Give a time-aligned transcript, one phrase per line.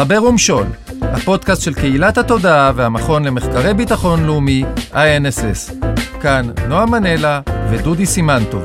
[0.00, 0.66] חבר ומשול,
[1.02, 5.86] הפודקאסט של קהילת התודעה והמכון למחקרי ביטחון לאומי, INSS.
[6.20, 8.62] כאן נועה מנלה ודודי סימנטוב.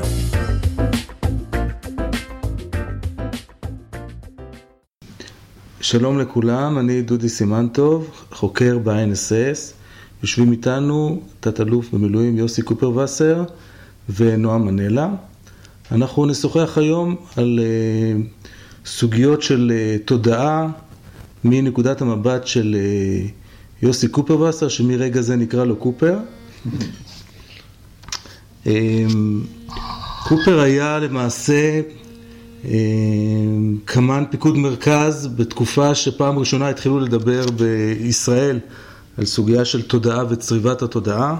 [5.80, 9.72] שלום לכולם, אני דודי סימנטוב, חוקר ב-INSS.
[10.22, 13.44] יושבים איתנו תת-אלוף במילואים יוסי קופרווסר
[14.16, 15.08] ונועה מנלה.
[15.92, 18.42] אנחנו נשוחח היום על uh,
[18.86, 20.68] סוגיות של uh, תודעה
[21.44, 26.18] מנקודת המבט של uh, יוסי קופרווסר, שמרגע זה נקרא לו קופר.
[28.64, 28.68] uh,
[30.28, 31.80] קופר היה למעשה
[32.62, 32.66] uh,
[33.84, 38.60] קמ"ן פיקוד מרכז בתקופה שפעם ראשונה התחילו לדבר בישראל
[39.18, 41.36] על סוגיה של תודעה וצריבת התודעה.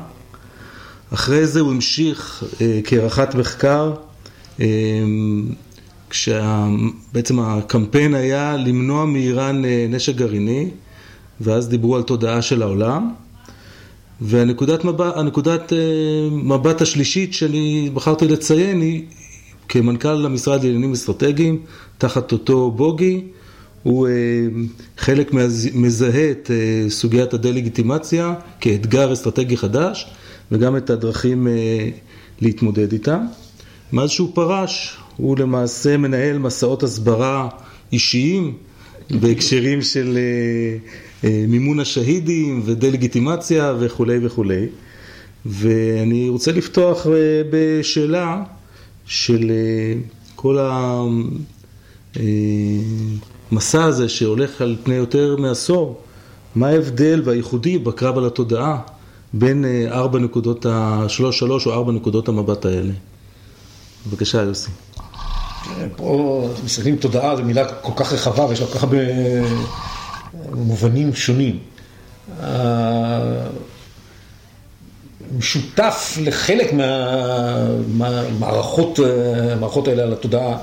[1.15, 3.93] אחרי זה הוא המשיך אה, כערכת מחקר,
[4.61, 4.67] אה,
[6.11, 10.71] כשבעצם הקמפיין היה למנוע מאיראן אה, נשק גרעיני,
[11.41, 13.11] ואז דיברו על תודעה של העולם.
[14.21, 15.73] והנקודת מבט, הנקודת
[16.33, 19.03] מבט השלישית שאני בחרתי לציין היא
[19.69, 21.59] כמנכ"ל המשרד לעניינים אסטרטגיים,
[21.99, 23.23] תחת אותו בוגי,
[23.83, 24.09] הוא
[24.99, 25.35] חלק
[25.75, 26.51] מזהה את
[26.89, 30.07] סוגיית הדה-לגיטימציה כאתגר אסטרטגי חדש.
[30.53, 31.49] וגם את הדרכים
[32.41, 33.19] להתמודד איתה.
[33.93, 37.49] מאז שהוא פרש, הוא למעשה מנהל מסעות הסברה
[37.93, 38.55] אישיים
[39.11, 40.19] בהקשרים של
[41.23, 44.67] מימון השהידים ודה-לגיטימציה וכולי וכולי.
[45.47, 47.07] ואני רוצה לפתוח
[47.51, 48.43] בשאלה
[49.07, 49.51] של
[50.37, 50.59] כל
[53.53, 56.01] המסע הזה שהולך על פני יותר מעשור,
[56.55, 58.79] מה ההבדל והייחודי בקרב על התודעה
[59.33, 60.67] בין ארבע נקודות,
[61.09, 62.93] שלוש שלוש או ארבע נקודות המבט האלה.
[64.11, 64.71] בבקשה, יוסי.
[65.97, 68.99] פה מסתכלים תודעה, זו מילה כל כך רחבה ויש לה כל כך הרבה
[70.53, 71.59] מובנים שונים.
[75.39, 76.73] משותף לחלק
[77.89, 78.99] מהמערכות
[79.89, 80.59] האלה על התודעה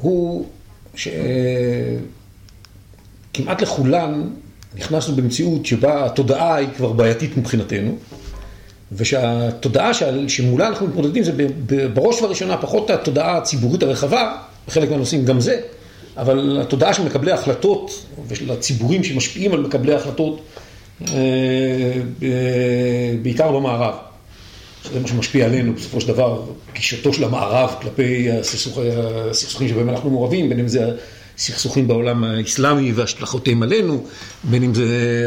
[0.00, 0.46] הוא
[0.94, 1.12] שכמעט
[3.62, 4.30] לכולן
[4.74, 7.98] נכנסנו במציאות שבה התודעה היא כבר בעייתית מבחינתנו,
[8.96, 9.90] ושהתודעה
[10.28, 11.32] שמולה אנחנו מתמודדים זה
[11.94, 14.36] בראש ובראשונה פחות התודעה הציבורית הרחבה,
[14.68, 15.60] בחלק מהנושאים גם זה,
[16.16, 20.40] אבל התודעה של מקבלי ההחלטות ושל הציבורים שמשפיעים על מקבלי ההחלטות,
[23.22, 23.94] בעיקר במערב.
[24.92, 26.42] זה מה שמשפיע עלינו בסופו של דבר,
[26.74, 28.30] גישתו של המערב כלפי
[29.30, 30.90] הסכסוכים שבהם אנחנו מעורבים, בין אם זה
[31.38, 34.06] סכסוכים בעולם האסלאמי והשלכותיהם עלינו,
[34.44, 34.86] בין אם זה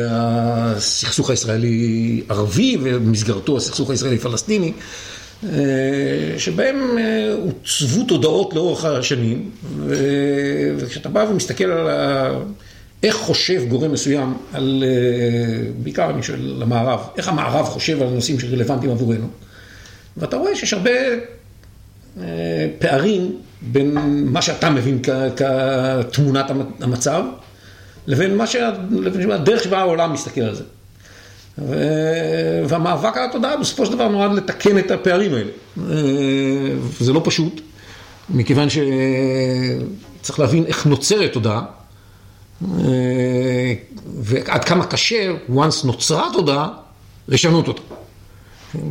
[0.09, 4.73] הסכסוך הישראלי-ערבי ובמסגרתו הסכסוך הישראלי-פלסטיני,
[6.37, 6.97] שבהם
[7.43, 9.49] עוצבו תודעות לאורך השנים,
[10.77, 11.87] וכשאתה בא ומסתכל על
[13.03, 14.83] איך חושב גורם מסוים, על,
[15.83, 19.27] בעיקר אני שואל למערב, איך המערב חושב על הנושאים שרלוונטיים עבורנו,
[20.17, 20.91] ואתה רואה שיש הרבה
[22.79, 23.37] פערים
[23.71, 24.99] בין מה שאתה מבין
[25.35, 26.45] כתמונת
[26.81, 27.23] המצב,
[28.07, 28.41] לבין
[29.31, 30.63] הדרך שבה העולם מסתכל על זה.
[32.67, 35.51] והמאבק על התודעה בסופו של דבר נועד לתקן את הפערים האלה.
[36.99, 37.61] זה לא פשוט,
[38.29, 41.61] מכיוון שצריך להבין איך נוצרת תודעה,
[44.15, 46.69] ועד כמה קשה, once נוצרה תודעה,
[47.27, 47.81] לשנות אותה.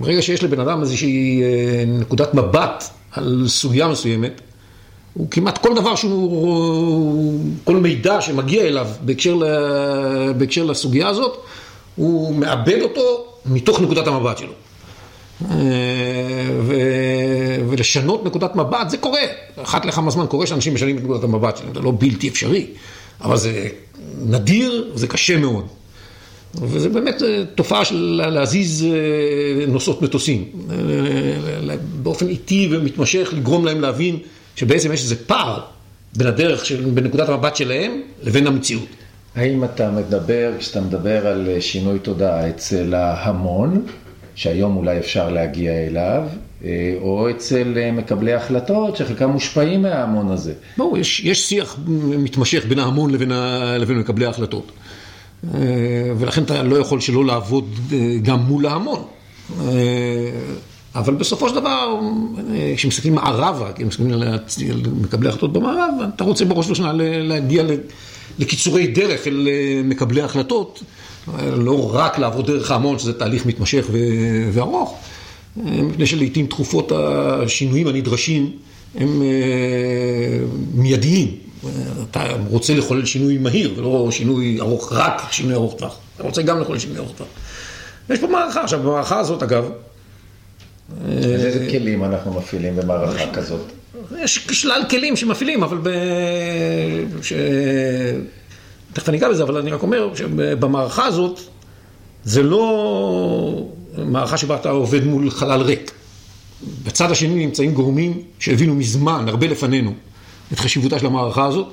[0.00, 1.42] ברגע שיש לבן אדם איזושהי
[1.86, 4.40] נקודת מבט על סוגיה מסוימת,
[5.14, 9.38] הוא כמעט כל דבר שהוא, כל מידע שמגיע אליו בהקשר,
[10.36, 11.36] בהקשר לסוגיה הזאת,
[11.96, 14.52] הוא מאבד אותו מתוך נקודת המבט שלו.
[16.60, 16.74] ו...
[17.68, 19.20] ולשנות נקודת מבט, זה קורה.
[19.62, 22.66] אחת לכמה זמן קורה שאנשים משנים את נקודת המבט שלהם, זה לא בלתי אפשרי,
[23.20, 23.68] אבל זה
[24.26, 25.66] נדיר, זה קשה מאוד.
[26.54, 27.22] וזה באמת
[27.54, 28.86] תופעה של להזיז
[29.68, 30.44] נוסעות מטוסים,
[32.02, 34.18] באופן איטי ומתמשך, לגרום להם להבין
[34.56, 35.60] שבעצם יש איזה פער
[36.16, 38.88] בין הדרך, של, בין נקודת המבט שלהם לבין המציאות.
[39.34, 43.86] האם אתה מדבר, כשאתה מדבר על שינוי תודעה אצל ההמון,
[44.34, 46.22] שהיום אולי אפשר להגיע אליו,
[47.00, 50.52] או אצל מקבלי החלטות שחלקם מושפעים מההמון הזה?
[50.76, 51.76] ברור, יש, יש שיח
[52.18, 54.72] מתמשך בין ההמון לבין, ה, לבין מקבלי ההחלטות.
[56.18, 57.74] ולכן אתה לא יכול שלא לעבוד
[58.22, 59.04] גם מול ההמון.
[60.94, 62.00] אבל בסופו של דבר,
[62.76, 66.92] כשמסתכלים מערבה, כשמסתכלים על מקבלי החלטות במערב, אתה רוצה בראש ובראשונה
[67.22, 67.62] להגיע
[68.38, 69.48] לקיצורי דרך אל
[69.84, 70.82] מקבלי החלטות,
[71.56, 73.86] לא רק לעבוד דרך ההמון, שזה תהליך מתמשך
[74.52, 74.98] וארוך,
[75.56, 78.52] מפני שלעיתים תכופות השינויים הנדרשים
[78.94, 79.22] הם
[80.74, 81.30] מיידיים,
[82.10, 85.96] אתה רוצה לחולל שינוי מהיר, ולא שינוי ארוך, רק שינוי ארוך טווח.
[86.16, 87.28] אתה רוצה גם לחולל שינוי ארוך טווח.
[88.10, 88.62] יש פה מערכה.
[88.62, 89.64] עכשיו, במערכה הזאת, אגב...
[90.90, 93.60] אז איזה כלים אנחנו מפעילים במערכה כזאת?
[94.18, 95.88] יש שלל כלים שמפעילים, אבל ב...
[97.22, 97.32] ש...
[98.92, 101.40] תכף אני אגע בזה, אבל אני רק אומר שבמערכה הזאת
[102.24, 103.66] זה לא
[103.98, 105.92] מערכה שבה אתה עובד מול חלל ריק.
[106.84, 109.92] בצד השני נמצאים גורמים שהבינו מזמן, הרבה לפנינו,
[110.52, 111.66] את חשיבותה של המערכה הזאת.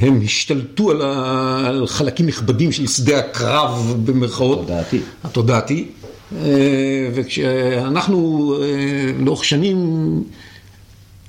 [0.00, 1.62] הם השתלטו על, ה...
[1.66, 4.58] על חלקים נכבדים של שדה הקרב במרכאות.
[4.58, 5.00] תודעתי.
[5.24, 5.88] התודעתי.
[6.34, 9.76] אה, וכשאנחנו אה, לאורך שנים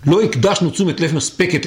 [0.06, 1.66] לא הקדשנו תשומת לב מספקת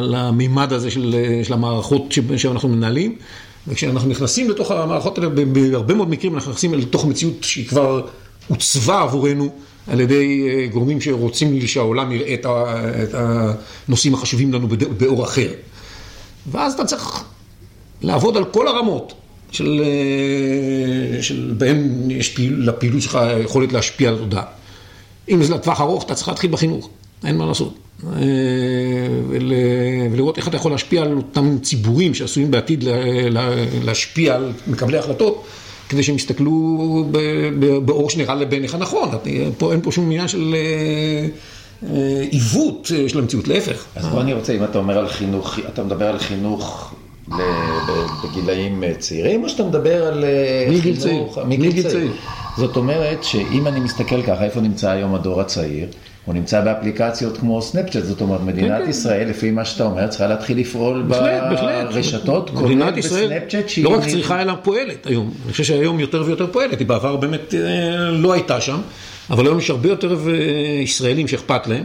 [0.00, 3.16] למימד הזה של, של המערכות שאנחנו מנהלים,
[3.68, 8.06] וכשאנחנו נכנסים לתוך המערכות האלה, בהרבה מאוד מקרים אנחנו נכנסים לתוך מציאות שהיא כבר
[8.48, 9.50] עוצבה עבורנו
[9.86, 15.48] על ידי אה, גורמים שרוצים שהעולם יראה את הנושאים החשובים לנו באור אחר.
[16.50, 17.24] ואז אתה צריך
[18.02, 19.12] לעבוד על כל הרמות.
[19.52, 24.42] של, אה, של בהם יש פעיל, לפעילות שלך יכולת להשפיע על התודעה.
[25.28, 26.88] אם זה לטווח ארוך, אתה צריך להתחיל בחינוך,
[27.24, 27.74] אין מה לעשות.
[28.06, 28.10] אה,
[29.28, 29.52] ול,
[30.12, 32.84] ולראות איך אתה יכול להשפיע על אותם ציבורים שעשויים בעתיד
[33.84, 35.44] להשפיע על מקבלי החלטות,
[35.88, 37.04] כדי שהם יסתכלו
[37.84, 39.08] באור שנראה לבעיניך נכון.
[39.58, 40.54] פה אין פה שום עניין של
[41.82, 43.84] אה, עיוות של המציאות, להפך.
[43.94, 46.94] אז פה אני רוצה, אם אתה אומר על חינוך, אתה מדבר על חינוך
[48.24, 51.24] בגילאים אה, צעירים, או שאתה מדבר על אה, מגיל צעיר.
[51.46, 52.12] מגיל צעיר.
[52.56, 55.86] זאת אומרת שאם אני מסתכל ככה, איפה נמצא היום הדור הצעיר?
[56.24, 58.90] הוא נמצא באפליקציות כמו סנאפצ'אט, זאת אומרת, מדינת כן, כן.
[58.90, 63.84] ישראל, לפי מה שאתה אומר, צריכה להתחיל לפעול ברשתות, כולל בסנאפצ'אט שהיא...
[63.84, 65.30] לא רק צריכה, אלא פועלת היום.
[65.44, 68.80] אני חושב שהיום יותר ויותר פועלת, היא בעבר באמת אה, לא הייתה שם,
[69.30, 70.16] אבל היום יש הרבה יותר
[70.82, 71.84] ישראלים שאכפת להם.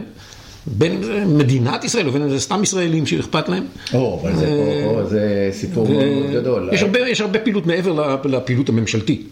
[0.66, 3.64] בין אם זה מדינת ישראל ובין אם זה סתם ישראלים שאכפת להם.
[3.94, 6.70] או, אבל זה פה, פה זה סיפור מאוד גדול.
[6.72, 9.28] יש הרבה, יש הרבה פעילות מעבר לפעילות הממשלתית.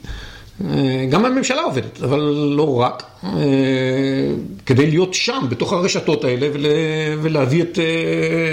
[1.10, 2.20] גם הממשלה עובדת, אבל
[2.56, 3.02] לא רק,
[4.66, 6.48] כדי להיות שם, בתוך הרשתות האלה,
[7.22, 7.78] ולהביא את,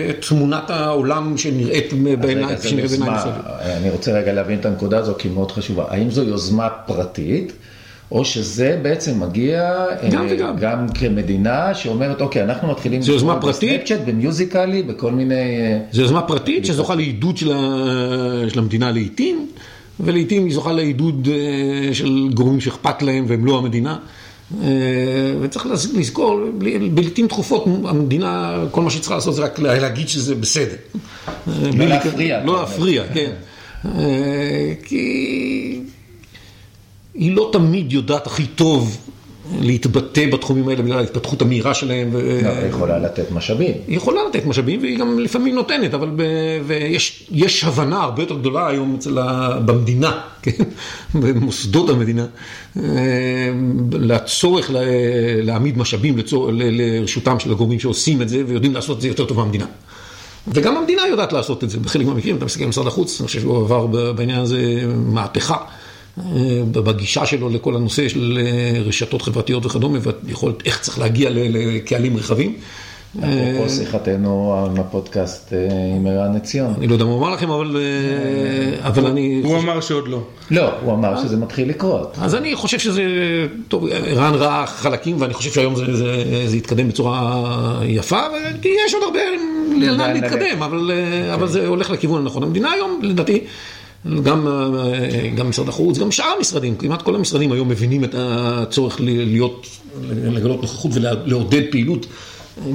[0.10, 2.56] את תמונת העולם שנראית בעיניי.
[3.62, 5.86] אני רוצה רגע להבין את הנקודה הזו, כי היא מאוד חשובה.
[5.90, 7.54] האם זו יוזמה פרטית?
[8.12, 13.02] או שזה בעצם מגיע גם, אה, גם כמדינה שאומרת, אוקיי, אנחנו מתחילים...
[13.02, 13.70] זו יוזמה פרטית?
[13.70, 15.36] בסנאפצ'אט, במיוזיקלי, בכל מיני...
[15.36, 18.50] אה, זו יוזמה פרטית שזוכה לעידוד של, ה...
[18.50, 19.48] של המדינה לעיתים,
[20.00, 23.98] ולעיתים היא זוכה לעידוד אה, של גורמים שאכפת להם והם לא המדינה.
[25.42, 26.40] וצריך לזכור,
[26.96, 30.76] לעיתים תכופות המדינה, כל מה שהיא צריכה לעשות זה רק להגיד שזה בסדר.
[31.48, 32.44] לא להפריע.
[32.46, 33.32] לא להפריע, כן.
[34.84, 35.80] כי...
[37.20, 38.98] היא לא תמיד יודעת הכי טוב
[39.62, 42.14] להתבטא בתחומים האלה בגלל ההתפתחות המהירה שלהם.
[42.14, 43.74] לא, היא יכולה לתת משאבים.
[43.88, 46.24] היא יכולה לתת משאבים והיא גם לפעמים נותנת, אבל ב...
[46.68, 49.58] ויש הבנה הרבה יותר גדולה היום אצל ה...
[49.66, 50.64] במדינה, כן?
[51.14, 52.26] במוסדות המדינה,
[52.78, 52.84] אה,
[53.92, 54.72] לצורך
[55.42, 56.50] להעמיד משאבים לצור...
[56.54, 59.66] לרשותם של הגורמים שעושים את זה ויודעים לעשות את זה יותר טוב מהמדינה.
[60.48, 63.40] וגם המדינה יודעת לעשות את זה בחלק מהמקרים, אתה מסתכל על משרד החוץ, אני חושב
[63.42, 65.58] שהוא עבר בעניין הזה מהפכה.
[66.20, 72.18] אה, בגישה שלו לכל הנושא של אה, רשתות חברתיות וכדומה, ויכולת איך צריך להגיע לקהלים
[72.18, 72.56] רחבים.
[73.18, 75.54] אפרופו אה, שיחתנו עם הפודקאסט
[75.98, 76.74] עם ערן עציון.
[76.78, 79.42] אני לא יודע מה הוא אמר לכם, אבל אני...
[79.44, 80.22] הוא אמר שעוד לא.
[80.52, 82.18] לא, הוא אמר שזה מתחיל לקרות.
[82.22, 83.04] אז אני חושב שזה...
[83.68, 85.76] טוב, ערן ראה חלקים, ואני חושב שהיום
[86.46, 88.22] זה יתקדם בצורה יפה,
[88.62, 89.20] כי יש עוד הרבה
[89.78, 90.64] לאן להתקדם,
[91.34, 92.44] אבל זה הולך לכיוון הנכון.
[92.44, 93.40] המדינה היום, לדעתי...
[94.24, 99.02] גם, אה, גם משרד החוץ, גם שאר המשרדים, כמעט כל המשרדים היום מבינים את הצורך
[99.02, 99.68] להיות,
[100.12, 102.06] לגלות נוכחות ולעודד פעילות,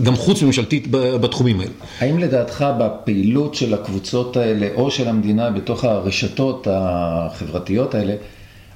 [0.03, 1.73] גם חוץ ממשלתית בתחומים האלה.
[1.99, 8.15] האם לדעתך בפעילות של הקבוצות האלה, או של המדינה בתוך הרשתות החברתיות האלה,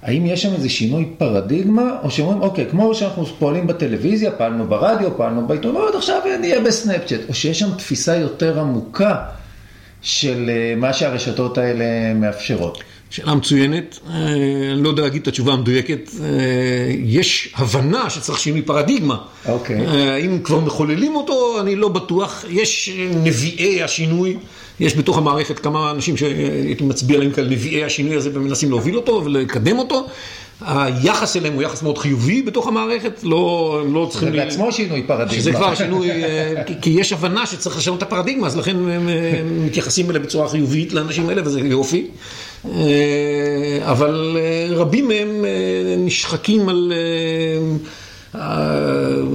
[0.02, 5.16] האם יש שם איזה שינוי פרדיגמה, או שאומרים, אוקיי, כמו שאנחנו פועלים בטלוויזיה, פעלנו ברדיו,
[5.16, 9.16] פעלנו בעיתונות, עכשיו נהיה בסנאפצ'אט, או שיש שם תפיסה יותר עמוקה
[10.02, 12.82] של אה, מה שהרשתות האלה מאפשרות?
[13.10, 14.14] שאלה מצוינת, אה,
[14.72, 16.10] אני לא יודע להגיד את התשובה המדויקת.
[16.20, 16.28] אה,
[17.04, 19.16] יש הבנה שצריך שינוי פרדיגמה.
[19.48, 19.76] אוקיי.
[20.26, 22.44] אם כבר מחוללים אותו, אני לא בטוח.
[22.50, 22.90] יש
[23.24, 24.36] נביאי השינוי,
[24.80, 29.22] יש בתוך המערכת כמה אנשים שהייתי מצביע עליהם כאן נביאי השינוי הזה ומנסים להוביל אותו
[29.24, 30.06] ולקדם אותו.
[30.60, 34.30] היחס אליהם הוא יחס מאוד חיובי בתוך המערכת, לא, לא צריכים...
[34.30, 35.40] זה בעצמו שינוי פרדיגמה.
[35.40, 39.08] שזה כבר שינוי, אה, כי יש הבנה שצריך לשנות את הפרדיגמה, אז לכן הם
[39.66, 42.06] מתייחסים אליהם בצורה חיובית לאנשים האלה, וזה יופי.
[42.64, 42.70] אה,
[43.82, 45.44] אבל אה, רבים מהם
[45.98, 46.92] נשחקים על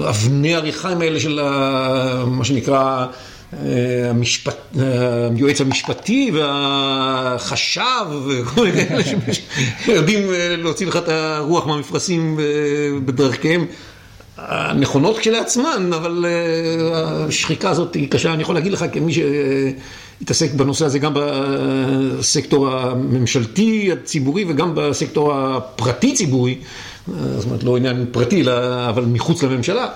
[0.10, 1.40] אבני הריחיים האלה של
[2.28, 3.06] מה שנקרא...
[3.66, 7.82] אה, המשפט, אה, היועץ המשפטי והחשב
[8.28, 9.04] וכל מיני כאלה
[9.86, 12.40] שיודעים אה, להוציא לך את הרוח מהמפרשים
[13.06, 13.66] בדרכיהם
[14.38, 16.26] הנכונות כשלעצמן, אבל
[16.94, 18.34] השחיקה הזאת היא קשה.
[18.34, 26.58] אני יכול להגיד לך כמי שהתעסק בנושא הזה גם בסקטור הממשלתי הציבורי וגם בסקטור הפרטי-ציבורי,
[27.08, 28.44] זאת אומרת לא עניין פרטי,
[28.90, 29.88] אבל מחוץ לממשלה.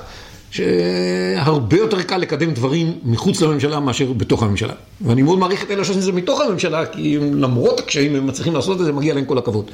[0.58, 4.74] שהרבה יותר קל לקדם דברים מחוץ לממשלה מאשר בתוך הממשלה.
[5.02, 8.56] ואני מאוד מעריך את אלה שעושים את זה מתוך הממשלה, כי למרות הקשיים הם מצליחים
[8.56, 9.72] לעשות את זה, מגיע להם כל הכבוד.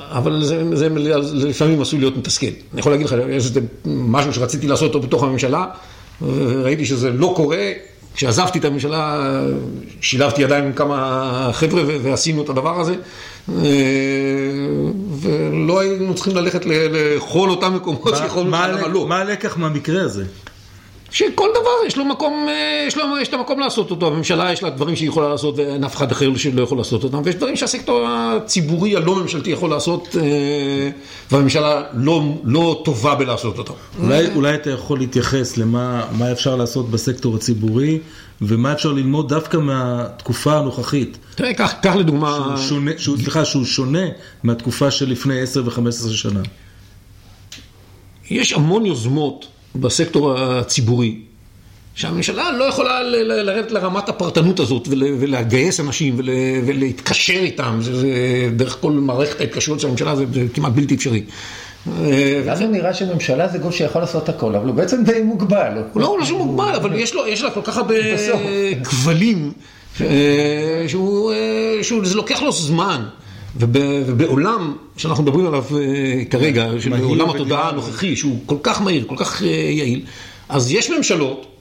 [0.00, 0.88] אבל זה, זה
[1.48, 2.46] לפעמים עשוי להיות מתסכל.
[2.72, 5.66] אני יכול להגיד לך, יש איזה משהו שרציתי לעשות אותו בתוך הממשלה,
[6.22, 7.72] וראיתי שזה לא קורה.
[8.14, 9.30] כשעזבתי את הממשלה,
[10.00, 12.94] שילבתי ידיים עם כמה חבר'ה ועשינו את הדבר הזה.
[15.20, 19.06] ולא היינו צריכים ללכת לכל אותם מקומות שיכולנו, למה לא.
[19.06, 20.24] מה הלקח מהמקרה הזה?
[21.10, 24.62] שכל דבר יש לו מקום, אה, יש, לו, יש את המקום לעשות אותו, הממשלה יש
[24.62, 27.56] לה דברים שהיא יכולה לעשות ואין אף אחד אחר שלא יכול לעשות אותם, ויש דברים
[27.56, 30.90] שהסקטור הציבורי הלא ממשלתי יכול לעשות אה,
[31.30, 33.72] והממשלה לא, לא טובה בלעשות אותם.
[34.02, 37.98] אולי, אולי אתה יכול להתייחס למה אפשר לעשות בסקטור הציבורי
[38.42, 41.18] ומה אפשר ללמוד דווקא מהתקופה הנוכחית.
[41.34, 42.38] תראה, קח, קח לדוגמה...
[42.56, 44.06] שהוא שונה, שהוא, סליחה, שהוא שונה
[44.42, 46.40] מהתקופה של לפני 10 ו-15 שנה.
[48.30, 49.46] יש המון יוזמות
[49.76, 51.16] בסקטור הציבורי,
[51.94, 56.14] שהממשלה לא יכולה לרדת לרמת הפרטנות הזאת ולגייס אנשים
[56.66, 58.08] ולהתקשר איתם, זה, זה
[58.56, 61.22] דרך כל מערכת ההתקשרות של הממשלה זה, זה כמעט בלתי אפשרי.
[62.46, 65.72] לנו נראה שממשלה זה גוף שיכול לעשות הכל, אבל הוא בעצם די מוגבל.
[65.92, 66.94] הוא לא ממש מוגבל, אבל
[67.26, 67.94] יש לה כל כך הרבה
[68.84, 69.52] כבלים,
[71.82, 73.04] שזה לוקח לו זמן.
[73.56, 79.16] ובעולם שאנחנו מדברים עליו אה, כרגע, של עולם התודעה הנוכחי, שהוא כל כך מהיר, כל
[79.18, 80.02] כך אה, יעיל,
[80.48, 81.57] אז יש ממשלות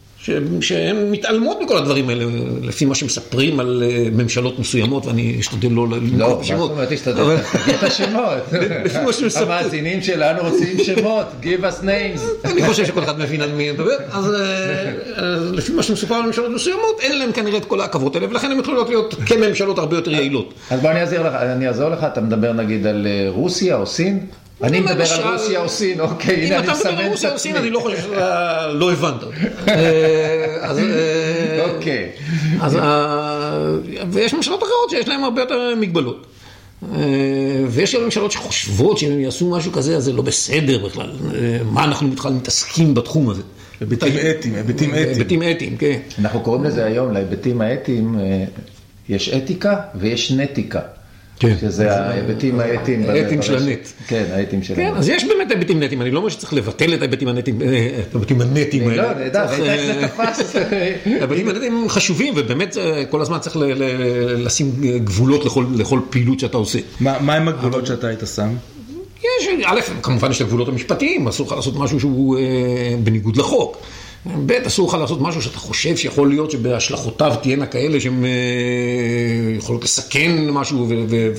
[0.62, 2.26] שהן מתעלמות מכל הדברים האלה,
[2.62, 6.72] לפי מה שמספרים על אה, ממשלות מסוימות, ואני אשתדל לא לנקוב בשמות.
[6.72, 7.42] לא, מה זאת אומרת?
[7.64, 8.54] תגיד את השמות.
[8.86, 9.48] לפי מה שמספרים.
[9.48, 12.48] המאזינים שלנו רוצים שמות, give us names.
[12.48, 13.98] אני חושב שכל אחד מבין על מי אני מדבר.
[14.12, 14.34] אז
[15.54, 18.60] לפי מה שמסופר על ממשלות מסוימות, אין להם כנראה את כל העכבות האלה, ולכן הן
[18.60, 20.54] יכולות להיות כממשלות הרבה יותר יעילות.
[20.70, 24.26] אז בוא אני אעזור לך, אתה מדבר נגיד על רוסיה או סין?
[24.64, 26.92] אני מדבר על רוסיה או סין, אוקיי, הנה אני מסמן את עצמי.
[26.92, 29.24] אם אתה מדבר על רוסיה או סין, אני לא חושב שאתה לא הבנת.
[29.68, 29.74] אה,
[30.68, 32.10] אה, אוקיי.
[34.12, 36.28] ויש ממשלות אחרות שיש להן הרבה יותר מגבלות.
[36.84, 37.00] אה,
[37.68, 41.12] ויש גם ממשלות שחושבות שאם הם יעשו משהו כזה, אז זה לא בסדר בכלל.
[41.72, 43.42] מה אנחנו בכלל מתעסקים בתחום הזה?
[43.80, 45.08] היבטים אתיים, היבטים אתיים.
[45.08, 46.00] היבטים אתיים, כן.
[46.20, 48.20] אנחנו קוראים לזה היום, להיבטים האתיים,
[49.10, 50.80] יש אתיקה ויש נטיקה.
[51.39, 51.56] כן.
[51.62, 53.10] שזה ההיבטים האתיים.
[53.10, 53.88] האתיים של הנט.
[54.08, 54.91] כן, האתיים של הנט.
[54.91, 58.01] כן, אז יש באמת היבטים נטיים, אני לא אומר שצריך לבטל את ההיבטים הנטיים, אה,
[58.39, 59.13] הנטיים האלה.
[59.13, 59.51] לא, ראית איך
[59.86, 60.56] זה תפס.
[61.20, 63.58] ההיבטים הנטיים הם חשובים, ובאמת אה, כל הזמן צריך
[64.38, 64.72] לשים
[65.03, 66.79] גבולות לכל פעילות שאתה עושה.
[67.00, 68.50] מה הם הגבולות שאתה היית שם?
[69.20, 72.44] יש, א', כמובן יש את הגבולות המשפטיים, אסור לך לעשות משהו שהוא אה,
[73.03, 73.77] בניגוד לחוק.
[74.26, 78.30] ב', אסור לך לעשות משהו שאתה חושב שיכול להיות שבהשלכותיו תהיינה כאלה שהן אה,
[79.58, 80.88] יכולות לסכן משהו,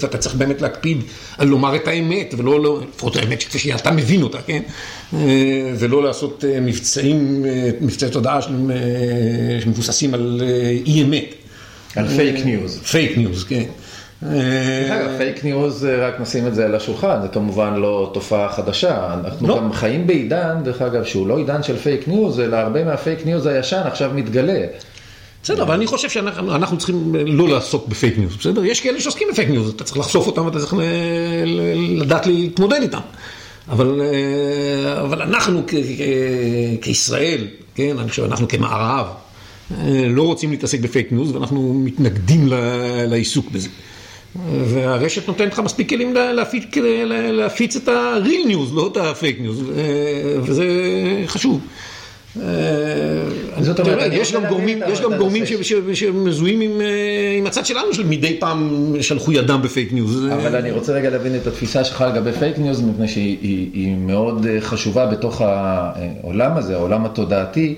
[0.00, 1.02] ואתה צריך באמת להקפיד
[1.38, 4.62] על לומר את האמת, ולא, לא, לפחות האמת שכפי שאתה מבין אותה, כן?
[5.14, 5.18] אה,
[5.78, 7.44] ולא לעשות אה, מבצעים,
[7.80, 8.40] מבצעי תודעה
[9.62, 10.42] שמבוססים על
[10.86, 11.34] אי אמת.
[11.96, 12.78] על פייק ניוז.
[12.78, 13.64] פייק ניוז, כן.
[14.22, 19.14] אגב, פייק ניוז, רק נשים את זה על השולחן, זה כמובן לא תופעה חדשה.
[19.24, 19.56] אנחנו לא.
[19.56, 23.46] גם חיים בעידן, דרך אגב, שהוא לא עידן של פייק ניוז, אלא הרבה מהפייק ניוז
[23.46, 24.66] הישן עכשיו מתגלה.
[25.42, 28.64] בסדר, אבל אני חושב שאנחנו צריכים לא לעסוק בפייק ניוז, בסדר?
[28.64, 30.74] יש כאלה שעוסקים בפייק ניוז, אתה צריך לחשוף אותם ואתה צריך
[31.96, 33.00] לדעת להתמודד איתם.
[33.68, 36.00] אבל, אה, אבל אנחנו כ, כ,
[36.82, 39.06] כישראל, כן, אני חושב, אנחנו כמערב,
[39.70, 42.48] אה, לא רוצים להתעסק בפייק ניוז ואנחנו מתנגדים
[43.06, 43.68] לעיסוק בזה.
[44.64, 46.64] והרשת נותנת לך מספיק כלים להפיץ,
[47.32, 49.62] להפיץ את ה-real news, לא את ה-fake news,
[50.42, 50.66] וזה
[51.26, 51.60] חשוב.
[53.60, 55.44] זאת אומרת, יש גם גורמים, יש גם גורמים
[55.94, 56.60] שמזוהים
[57.38, 60.26] עם הצד שלנו, שמדי פעם שלחו ידם בפייק ניוז.
[60.26, 65.06] אבל אני רוצה רגע להבין את התפיסה שלך לגבי פייק ניוז, מפני שהיא מאוד חשובה
[65.06, 67.74] בתוך העולם הזה, העולם התודעתי.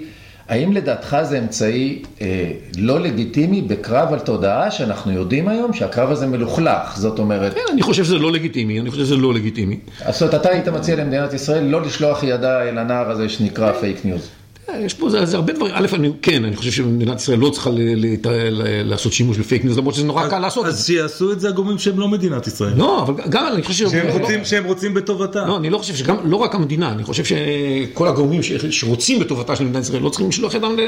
[0.51, 6.27] האם לדעתך זה אמצעי אה, לא לגיטימי בקרב על תודעה שאנחנו יודעים היום שהקרב הזה
[6.27, 7.55] מלוכלך, זאת אומרת...
[7.55, 9.79] כן, אני חושב שזה לא לגיטימי, אני חושב שזה לא לגיטימי.
[10.09, 14.05] זאת אומרת, אתה היית מציע למדינת ישראל לא לשלוח ידה אל הנער הזה שנקרא פייק
[14.05, 14.31] ניוז.
[14.79, 17.71] יש פה, זה, זה הרבה דברים, א', אני, כן, אני חושב שמדינת ישראל לא צריכה
[17.71, 18.17] ל, ל,
[18.51, 20.87] ל, לעשות שימוש בפייק ניוז, למרות שזה נורא קל לעשות אז.
[20.87, 22.73] שיעשו את זה הגורמים שהם לא מדינת ישראל.
[22.77, 23.93] לא, אבל גם אני חושב ש...
[23.93, 25.47] שהם לא- רוצים- שהם רוצים בטובתה.
[25.47, 29.57] לא, אני לא חושב שגם, לא רק המדינה, אני חושב שכל הגורמים ש- שרוצים בטובתה
[29.57, 30.81] של מדינת ישראל לא צריכים לשלוח ידם ל-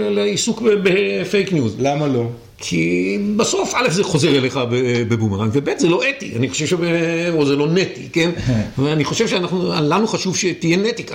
[0.00, 1.76] ל- לעיסוק בפייק ניוז.
[1.78, 2.24] למה לא?
[2.58, 2.86] כי
[3.36, 4.60] בסוף, א', זה חוזר אליך
[5.08, 6.78] בבומרנג, וב', זה לא אתי, אני חושב שב...
[7.34, 8.30] או זה לא נטי, כן?
[8.78, 11.14] ואני חושב שאנחנו, לנו חשוב שתהיה נטיקה.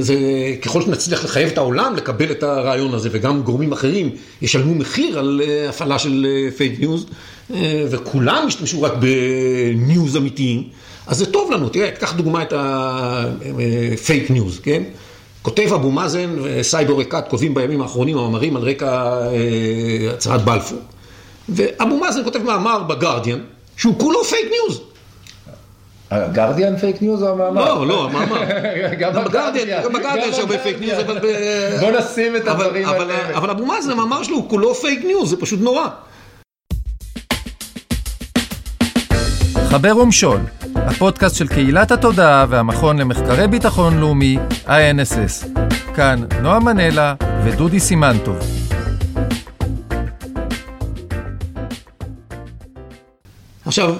[0.00, 0.16] זה,
[0.62, 4.10] ככל שנצליח לחייב את העולם לקבל את הרעיון הזה, וגם גורמים אחרים
[4.42, 7.06] ישלמו מחיר על אה, הפעלה של פייק ניוז,
[7.54, 10.62] אה, וכולם ישתמשו רק בניוז אמיתיים,
[11.06, 11.68] אז זה טוב לנו.
[11.68, 14.82] תראה, תיקח דוגמא את הפייק ניוז, כן?
[15.42, 20.78] כותב אבו מאזן וסאיב עריקאת כותבים בימים האחרונים מאמרים על רקע אה, הצהרת בלפור.
[21.48, 23.38] ואבו מאזן כותב מאמר בגרדיאן,
[23.76, 24.80] שהוא כולו פייק ניוז.
[26.10, 27.64] הגרדיאן פייק ניוז או המאמר?
[27.64, 28.40] לא, לא, המאמר.
[29.00, 31.18] גם בגרדיאן, גם בגרדיאן יש הרבה פייק ניוז, אבל...
[31.18, 33.38] ב- בוא נשים את אבל- הדברים אבל- האלה.
[33.38, 35.86] אבל אבו מאזן, המאמר שלו הוא כולו פייק ניוז, זה פשוט נורא.
[39.68, 40.40] חבר ומשול,
[40.74, 45.46] הפודקאסט של קהילת התודעה והמכון למחקרי ביטחון לאומי, INSS.
[45.96, 48.36] כאן נועה מנלה ודודי סימנטוב.
[53.66, 53.94] עכשיו,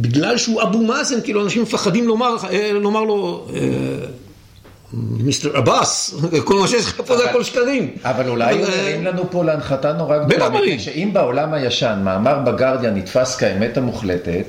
[0.00, 3.60] בגלל שהוא אבו מאזן, כאילו אנשים מפחדים לומר, אה, לומר לו, אה,
[4.92, 7.90] מיסטר עבאס, כל מה שיש לך פה זה הכל שקרים.
[8.04, 13.36] אבל אולי אבל, אה, לנו פה להנחתה נורא גדולה, שאם בעולם הישן מאמר בגרדיאן נתפס
[13.36, 14.44] כאמת המוחלטת,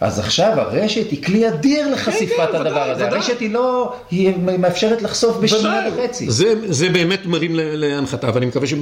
[0.00, 3.04] אז עכשיו הרשת היא כלי אדיר לחשיפת כן, הדבר ודאי, הזה.
[3.06, 3.16] ודאי.
[3.18, 5.82] הרשת היא לא, היא מאפשרת לחשוף בשנייה.
[5.98, 6.30] וחצי.
[6.30, 8.72] זה, זה באמת מרים להנחתה, ואני מקווה ש-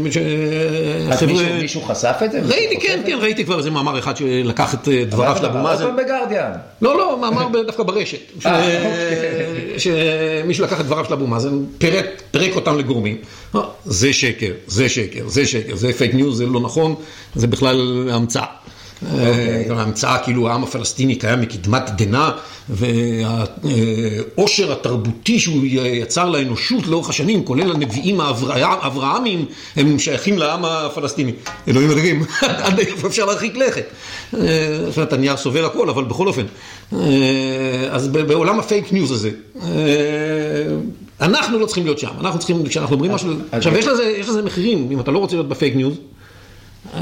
[1.11, 1.23] אז.
[1.23, 2.41] מישהו- מישהו חשף את זה?
[2.43, 3.23] ראיתי, כן, כן, זה?
[3.23, 5.85] ראיתי כבר איזה מאמר אחד שלקח את אה, דבריו של אבו אבל מאזן.
[5.85, 6.51] עוד פעם בגרדיאן.
[6.83, 8.19] לא, לא, מאמר דווקא ברשת.
[8.41, 9.79] ש- אה, אוקיי.
[10.45, 13.17] שמישהו לקח את דבריו של אבו מאזן, פירק, פירק אותם לגורמים.
[13.55, 16.95] אה, זה שקר, זה שקר, זה שקר, זה פייק ניוז, זה לא נכון,
[17.35, 18.45] זה בכלל המצאה.
[19.11, 19.71] אוקיי.
[19.71, 22.31] אה, המצאה כאילו העם הפלסטיני קיים מקדמת דנא,
[22.69, 29.45] והעושר התרבותי שהוא יצר לאנושות לאורך השנים, כולל הנביאים האברהמיים,
[29.77, 31.33] הם שייכים לעם הפלסטיני.
[31.69, 32.25] אלוהים אדירים,
[32.65, 33.85] עד איפה אפשר להרחיק לכת.
[34.35, 36.45] אה, זאת אומרת, הנייר סובר הכל, אבל בכל אופן.
[36.93, 36.99] אה,
[37.91, 39.31] אז בעולם הפייק ניוז הזה,
[41.21, 42.11] אנחנו לא צריכים להיות שם.
[42.21, 43.31] אנחנו צריכים, כשאנחנו אומרים משהו...
[43.53, 43.77] עכשיו,
[44.19, 45.95] יש לזה מחירים, אם אתה לא רוצה להיות בפייק ניוז.
[46.95, 47.01] אה,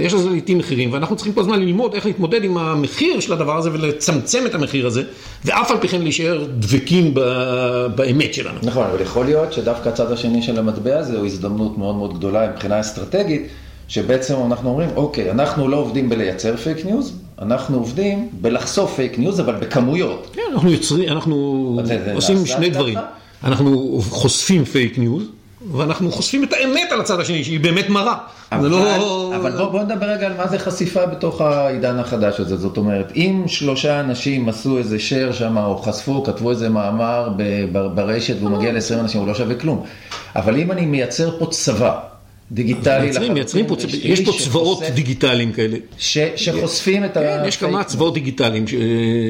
[0.00, 3.56] יש לזה לעיתים מחירים, ואנחנו צריכים כל הזמן ללמוד איך להתמודד עם המחיר של הדבר
[3.58, 5.02] הזה ולצמצם את המחיר הזה,
[5.44, 8.58] ואף על פי כן להישאר דבקים ב- באמת שלנו.
[8.62, 12.50] נכון, אבל יכול להיות שדווקא הצד השני של המטבע הזה הוא הזדמנות מאוד מאוד גדולה
[12.50, 13.48] מבחינה אסטרטגית,
[13.88, 17.12] שבעצם אנחנו אומרים, אוקיי, אנחנו לא עובדים בלייצר פייק ניוז,
[17.42, 20.26] אנחנו עובדים בלחשוף פייק ניוז, אבל בכמויות.
[20.32, 21.80] כן, אנחנו יוצרים, אנחנו
[22.14, 22.70] עושים שני?
[22.70, 22.98] דברים.
[23.44, 25.24] אנחנו חושפים פייק ניוז,
[25.72, 28.16] ואנחנו חושפים את האמת על הצד השני, שהיא באמת מרה.
[28.52, 29.32] אבל, לא...
[29.36, 32.56] אבל בוא, בוא נדבר רגע על מה זה חשיפה בתוך העידן החדש הזה.
[32.56, 37.28] זאת אומרת, אם שלושה אנשים עשו איזה share שם, או חשפו, כתבו איזה מאמר
[37.94, 39.84] ברשת, והוא מגיע ל-20 אנשים, הוא לא שווה כלום.
[40.36, 42.00] אבל אם אני מייצר פה צבא
[42.52, 45.76] דיגיטלי מייצרים, מייצרים פה, לחלוטין, יש פה שחושף- צבאות דיגיטליים כאלה.
[45.98, 48.74] ש, שחושפים את כן, יש כמה צבאות דיגיטליים ש-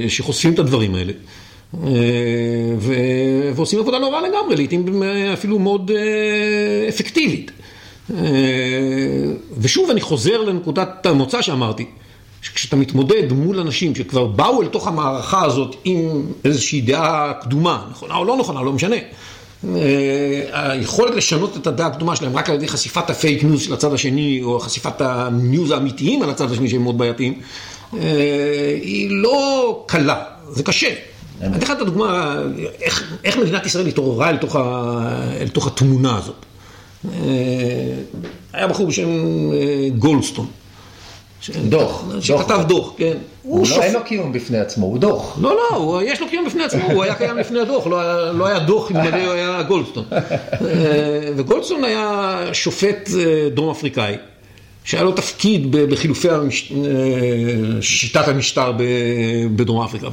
[0.08, 1.12] שחושפים את הדברים האלה.
[1.82, 7.50] אה, ו- ועושים עבודה רעה לגמרי, לעיתים אפילו מאוד אה, אפקטיבית.
[8.14, 8.18] אה,
[9.58, 11.86] ושוב, אני חוזר לנקודת המוצא שאמרתי,
[12.42, 18.16] שכשאתה מתמודד מול אנשים שכבר באו אל תוך המערכה הזאת עם איזושהי דעה קדומה, נכונה
[18.16, 18.96] או לא נכונה, לא משנה.
[20.52, 24.40] היכולת לשנות את הדעה הקדומה שלהם רק על ידי חשיפת הפייק ניוז של הצד השני,
[24.42, 27.40] או חשיפת הניוז האמיתיים על הצד השני שהם מאוד בעייתיים,
[28.82, 30.94] היא לא קלה, זה קשה.
[31.40, 32.36] אני אתן לך את הדוגמה,
[32.82, 34.36] איך, איך מדינת ישראל התעוררה אל
[35.52, 36.44] תוך, התמונה הזאת.
[37.04, 37.18] אה,
[38.52, 39.08] היה בחור בשם
[39.52, 40.46] אה, גולדסטון.
[41.68, 42.92] דוח, שכתב דוח.
[42.96, 43.16] כן.
[43.42, 45.38] הוא לא, אין לו קיום בפני עצמו, הוא דוח.
[45.40, 48.58] לא, לא, יש לו קיום בפני עצמו, הוא היה קיים לפני הדוח, לא היה, לא
[48.58, 50.04] דוח אם הוא היה גולדסטון.
[50.12, 50.18] אה,
[51.36, 53.10] וגולדסטון היה שופט
[53.54, 54.16] דרום אפריקאי,
[54.84, 56.28] שהיה לו תפקיד בחילופי.
[56.28, 56.36] אה,
[57.80, 58.72] שיטת המשטר
[59.56, 60.08] בדרום אפריקה,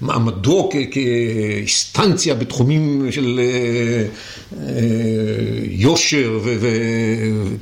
[0.00, 4.04] ומעמדו כ- כאינסטנציה בתחומים של אה,
[4.58, 4.72] אה,
[5.70, 6.56] יושר ו...
[6.60, 7.54] ו-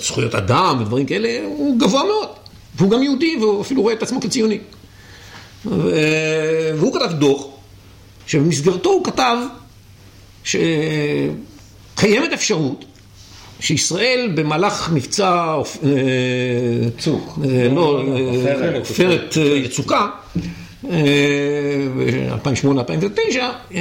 [0.00, 2.28] זכויות אדם ודברים כאלה, הוא גבוה מאוד.
[2.76, 4.58] והוא גם יהודי, והוא אפילו רואה את עצמו כציוני.
[5.64, 7.46] והוא כתב דוח,
[8.26, 9.36] שבמסגרתו הוא כתב
[10.44, 10.62] שקיימת
[12.34, 12.84] אפשרות
[13.60, 15.90] שישראל במהלך מבצע אה,
[16.98, 17.38] צוק.
[17.44, 18.88] אה, לא, עופרת.
[18.88, 20.08] עופרת אה, יצוקה,
[20.82, 23.74] ב-2008-2009,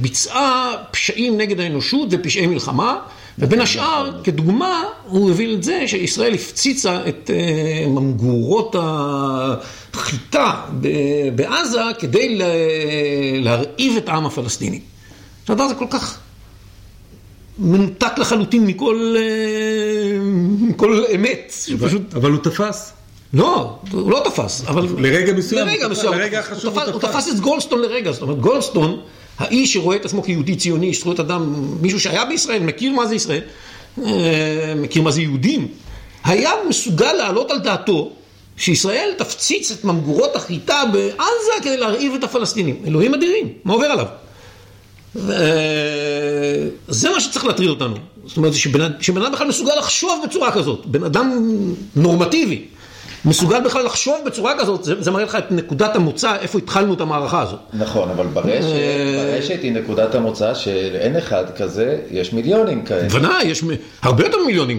[0.00, 2.98] ביצעה פשעים נגד האנושות ופשעי מלחמה,
[3.38, 7.30] ובין השאר, כדוגמה, הוא הביא את זה שישראל הפציצה את
[7.88, 8.76] ממגורות
[9.94, 10.52] החיטה
[11.34, 12.38] בעזה כדי
[13.42, 14.80] להרעיב את העם הפלסטיני.
[15.48, 16.18] הדבר הזה כל כך
[17.58, 20.18] מנותק לחלוטין מכל, אה,
[20.60, 21.52] מכל אמת.
[21.80, 22.14] פשוט...
[22.14, 22.92] אבל הוא תפס.
[23.34, 24.86] לא, הוא לא תפס, אבל...
[24.98, 25.66] לרגע מסוים.
[25.66, 26.12] לרגע מסוים.
[26.12, 26.92] לרגע החשוב הוא תפס.
[26.92, 29.00] הוא תפס את גולדסטון לרגע, זאת אומרת, גולדסטון,
[29.38, 33.40] האיש שרואה את עצמו כיהודי ציוני, זכויות אדם, מישהו שהיה בישראל, מכיר מה זה ישראל,
[34.04, 35.68] אה, מכיר מה זה יהודים,
[36.24, 38.12] היה מסוגל להעלות על דעתו
[38.56, 42.76] שישראל תפציץ את ממגורות החיטה בעזה כדי להרעיב את הפלסטינים.
[42.86, 44.06] אלוהים אדירים, מה עובר עליו?
[46.88, 47.94] זה מה שצריך להטריד אותנו.
[48.26, 48.54] זאת אומרת,
[49.00, 51.54] שבן אדם בכלל מסוגל לחשוב בצורה כזאת, בן אדם
[51.96, 52.64] נורמטיבי.
[53.24, 57.00] מסוגל בכלל לחשוב בצורה כזאת, זה, זה מראה לך את נקודת המוצא, איפה התחלנו את
[57.00, 57.58] המערכה הזאת.
[57.74, 58.64] נכון, אבל ברשת,
[59.16, 63.08] ברשת היא נקודת המוצא שאין אחד כזה, יש מיליונים כאלה.
[63.08, 63.64] בוודאי, יש
[64.02, 64.78] הרבה יותר מיליונים.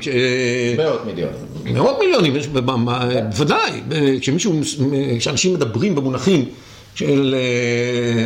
[0.78, 1.36] מאות מיליונים.
[1.65, 3.82] מאות מיליונים, יש, בוודאי,
[4.21, 4.60] כשמישהו,
[5.19, 6.45] כשאנשים מדברים במונחים
[6.98, 7.36] של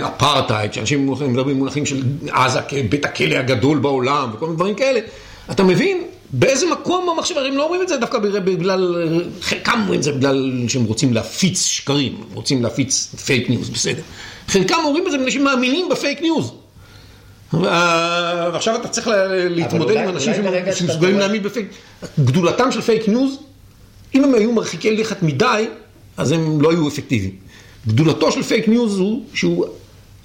[0.05, 4.99] אפרטהייד, כשאנשים מדברים במונחים של עזה כבית הכלא הגדול בעולם וכל מיני דברים כאלה,
[5.51, 6.01] אתה מבין
[6.33, 10.65] באיזה מקום המחשבה, הם לא אומרים את זה דווקא בגלל, חלקם אומרים את זה בגלל
[10.67, 14.01] שהם רוצים להפיץ שקרים, רוצים להפיץ פייק ניוז, בסדר.
[14.47, 16.51] חלקם אומרים את זה בגלל שהם מאמינים בפייק ניוז.
[17.53, 19.09] ועכשיו אתה צריך
[19.49, 20.33] להתמודד עם אנשים
[20.73, 21.67] שמסוגלים להאמין בפייק,
[22.19, 23.37] גדולתם של פייק ניוז,
[24.15, 25.65] אם הם היו מרחיקי לכת מדי,
[26.17, 27.50] אז הם לא היו אפקטיביים.
[27.87, 29.65] גדולתו של פייק ניוז הוא שהוא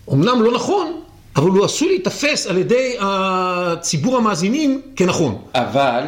[0.08, 0.92] אומנם לא נכון,
[1.36, 5.38] אבל הוא עשוי להיתפס על ידי הציבור המאזינים כנכון.
[5.54, 6.02] אבל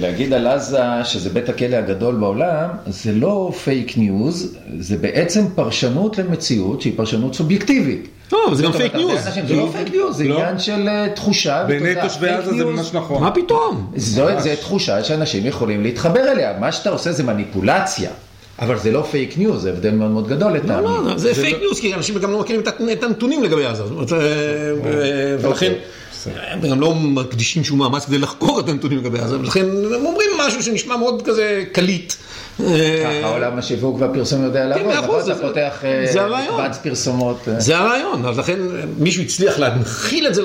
[0.00, 6.18] להגיד על עזה שזה בית הכלא הגדול בעולם, זה לא פייק ניוז, זה בעצם פרשנות
[6.18, 8.08] למציאות שהיא פרשנות סובייקטיבית.
[8.32, 9.20] לא, זה גם פייק ניוז.
[9.46, 11.64] זה לא פייק ניוז, זה עניין של תחושה.
[11.68, 13.22] בעיני תושבי עזה זה ממש נכון.
[13.22, 13.92] מה פתאום?
[13.96, 16.58] זה תחושה שאנשים יכולים להתחבר אליה.
[16.60, 18.10] מה שאתה עושה זה מניפולציה.
[18.58, 20.86] אבל זה לא פייק ניוז, זה הבדל מאוד מאוד גדול לטעמי.
[20.86, 22.62] לא, לא, זה פייק ניוז, כי אנשים גם לא מכירים
[22.92, 23.82] את הנתונים לגבי עזה.
[25.40, 25.72] ולכן,
[26.50, 30.30] הם גם לא מקדישים שום מאמץ כדי לחקור את הנתונים לגבי עזה, ולכן הם אומרים
[30.38, 32.12] משהו שנשמע מאוד כזה קליט.
[32.58, 35.20] ככה עולם השיווק והפרסום יודע לעבוד, נכון?
[35.20, 35.84] אתה פותח
[36.48, 37.48] מקבץ פרסומות.
[37.58, 38.58] זה הרעיון, אז לכן
[38.98, 40.42] מישהו הצליח להנחיל את זה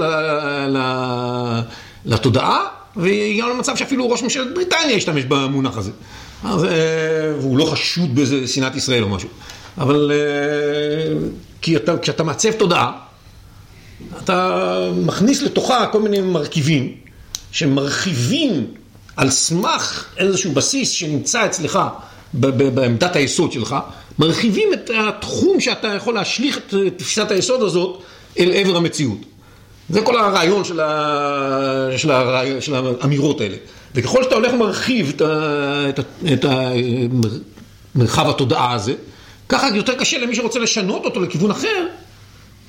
[2.06, 5.91] לתודעה, והגענו למצב שאפילו ראש ממשלת בריטניה השתמש במונח הזה.
[6.43, 6.67] אז,
[7.39, 9.30] והוא לא חשוד באיזה שנאת ישראל או משהו.
[9.78, 10.12] אבל
[11.62, 12.91] כי אתה, כשאתה מעצב תודעה,
[14.23, 16.95] אתה מכניס לתוכה כל מיני מרכיבים
[17.52, 18.67] שמרחיבים
[19.17, 21.80] על סמך איזשהו בסיס שנמצא אצלך
[22.34, 23.75] בעמדת היסוד שלך,
[24.19, 28.02] מרחיבים את התחום שאתה יכול להשליך את תפיסת היסוד הזאת
[28.39, 29.17] אל עבר המציאות.
[29.89, 31.88] זה כל הרעיון של, ה...
[31.97, 33.56] של, הרעיון, של האמירות האלה.
[33.95, 35.21] וככל שאתה הולך ומרחיב את.
[35.89, 35.99] את.
[36.34, 36.45] את
[37.95, 38.93] המרחב התודעה הזה,
[39.49, 41.86] ככה יותר קשה למי שרוצה לשנות אותו לכיוון אחר,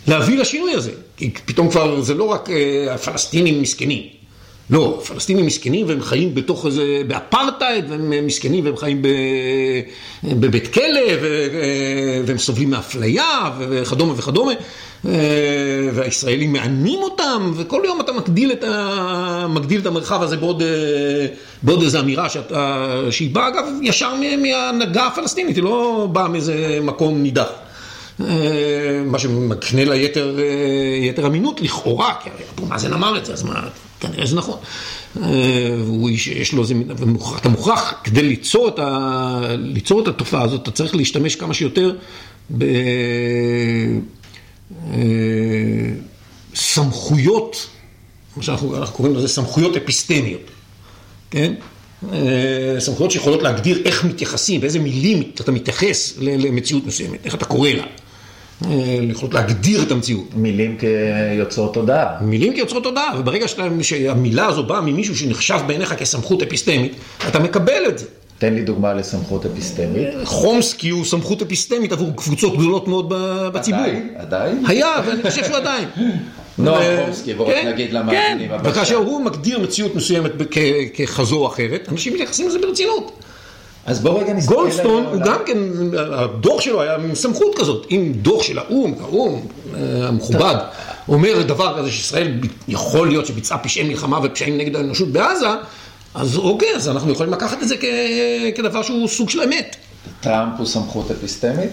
[0.06, 0.90] להביא לשינוי הזה.
[1.16, 2.48] כי פתאום כבר זה לא רק
[2.90, 4.02] הפלסטינים מסכנים.
[4.70, 9.09] לא, הפלסטינים מסכנים והם חיים בתוך איזה, באפרטהייד, והם מסכנים והם חיים ב...
[10.24, 11.46] בבית כלא, ו...
[12.26, 14.52] והם סובלים מאפליה וכדומה וכדומה.
[15.94, 19.46] והישראלים מענים אותם, וכל יום אתה מגדיל את, ה...
[19.48, 20.62] מגדיל את המרחב הזה בעוד,
[21.62, 22.86] בעוד איזו אמירה שאתה...
[23.10, 27.48] שהיא באה אגב ישר מההנהגה הפלסטינית, היא לא באה מאיזה מקום נידח.
[29.06, 30.36] מה שמקנה לה יתר,
[31.02, 33.68] יתר אמינות לכאורה, כי אבו מאזן אמר את זה, אז מה,
[34.00, 34.58] כנראה זה נכון.
[35.86, 36.74] הוא איש, יש לו איזה,
[37.36, 41.96] אתה מוכרח, כדי ליצור את, ה, ליצור את התופעה הזאת, אתה צריך להשתמש כמה שיותר
[46.52, 47.66] בסמכויות,
[48.37, 50.50] מה שאנחנו קוראים לזה סמכויות אפיסטמיות,
[51.30, 51.54] כן?
[52.78, 57.85] סמכויות שיכולות להגדיר איך מתייחסים, באיזה מילים אתה מתייחס למציאות מסוימת, איך אתה קורא לה.
[59.11, 60.35] יכולות להגדיר את המציאות.
[60.35, 62.16] מילים כיוצרות תודעה.
[62.20, 63.46] מילים כיוצרות תודעה, וברגע
[63.83, 66.92] שהמילה הזו באה ממישהו שנחשב בעיניך כסמכות אפיסטמית,
[67.28, 68.06] אתה מקבל את זה.
[68.40, 70.09] תן לי דוגמה לסמכות אפיסטמית.
[70.24, 73.12] חומסקי הוא סמכות אפיסטמית עבור קבוצות גדולות מאוד
[73.53, 73.81] בציבור.
[73.81, 74.14] עדיין?
[74.16, 74.64] עדיין?
[74.66, 75.88] היה, ואני חושב שהוא עדיין.
[76.59, 78.50] נועם חומסקי, בואו נגיד למאזינים.
[78.64, 80.31] וכאשר הוא מגדיר מציאות מסוימת
[80.98, 83.12] ככזו או אחרת, אנשים מתייחסים לזה ברצינות.
[83.87, 84.55] אז בואו רגע נסתכל...
[84.55, 85.59] גולדסטון הוא גם כן,
[86.12, 87.87] הדוח שלו היה עם סמכות כזאת.
[87.90, 89.40] אם דוח של האו"ם, האו"ם
[90.03, 90.55] המכובד,
[91.09, 92.33] אומר דבר כזה שישראל
[92.68, 95.48] יכול להיות שביצעה פשעי מלחמה ופשעים נגד האנושות בעזה,
[96.14, 97.76] אז אוקיי, אז אנחנו יכולים לקחת את זה
[98.56, 99.76] כדבר שהוא סוג של אמת.
[100.20, 101.70] טראמפ הוא סמכות אפיסטמית?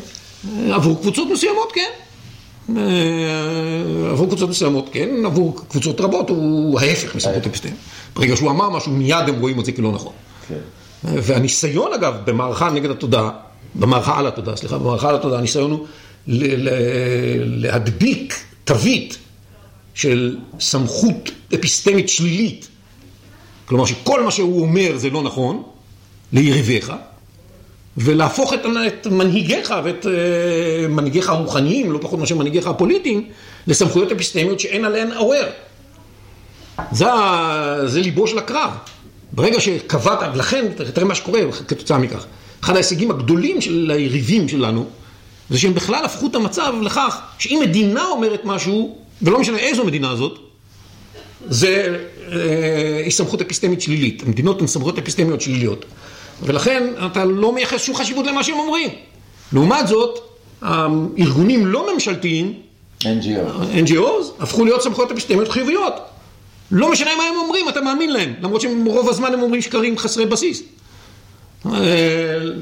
[0.71, 1.89] עבור קבוצות מסוימות, כן.
[2.77, 2.81] אה,
[4.11, 7.75] עבור קבוצות מסוימות, כן, עבור קבוצות רבות הוא ההפך מסמכות אפיסטמית.
[8.15, 10.13] ברגע שהוא אמר משהו, מיד הם רואים את זה כלא נכון.
[10.47, 10.55] כן.
[11.03, 13.29] והניסיון אגב, במערכה נגד התודעה,
[13.75, 15.85] במערכה על התודעה, סליחה, במערכה על התודעה, הניסיון הוא
[16.27, 19.17] ל- ל- להדביק תווית
[19.93, 22.67] של סמכות אפיסטמית שלילית.
[23.67, 25.63] כלומר שכל מה שהוא אומר זה לא נכון,
[26.33, 26.93] ליריביך,
[27.97, 30.07] ולהפוך את, את מנהיגיך ואת uh,
[30.89, 33.29] מנהיגיך הרוחניים, לא פחות מאשר מנהיגיך הפוליטיים,
[33.67, 35.49] לסמכויות אפיסטמיות שאין עליהן עורר.
[36.91, 37.05] זה,
[37.85, 38.69] זה ליבו של הקרב.
[39.31, 42.25] ברגע שקבעת, ולכן, תראה מה שקורה כתוצאה מכך.
[42.63, 44.85] אחד ההישגים הגדולים של היריבים שלנו,
[45.49, 50.15] זה שהם בכלל הפכו את המצב לכך שאם מדינה אומרת משהו, ולא משנה איזו מדינה
[50.15, 50.46] זאת,
[51.49, 51.97] זה
[52.31, 54.23] אה, היא סמכות אפיסטמית שלילית.
[54.25, 55.85] המדינות הן סמכויות אפיסטמיות שליליות.
[56.43, 58.89] ולכן אתה לא מייחס שום חשיבות למה שהם אומרים.
[59.53, 60.19] לעומת זאת,
[60.61, 62.53] הארגונים לא ממשלתיים,
[63.03, 63.85] NGO.
[63.85, 65.93] NGOs, הפכו להיות סמכויות אפיסטמיות חיוביות.
[66.71, 70.25] לא משנה מה הם אומרים, אתה מאמין להם, למרות שרוב הזמן הם אומרים שקרים חסרי
[70.25, 70.63] בסיס.
[71.65, 71.71] אה,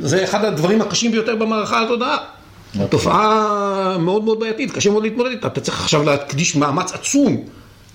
[0.02, 2.18] זה אחד הדברים הקשים ביותר במערכה על התודעה.
[2.90, 5.48] תופעה מאוד מאוד בעייתית, קשה מאוד להתמודד איתה.
[5.48, 7.44] אתה צריך עכשיו להקדיש מאמץ עצום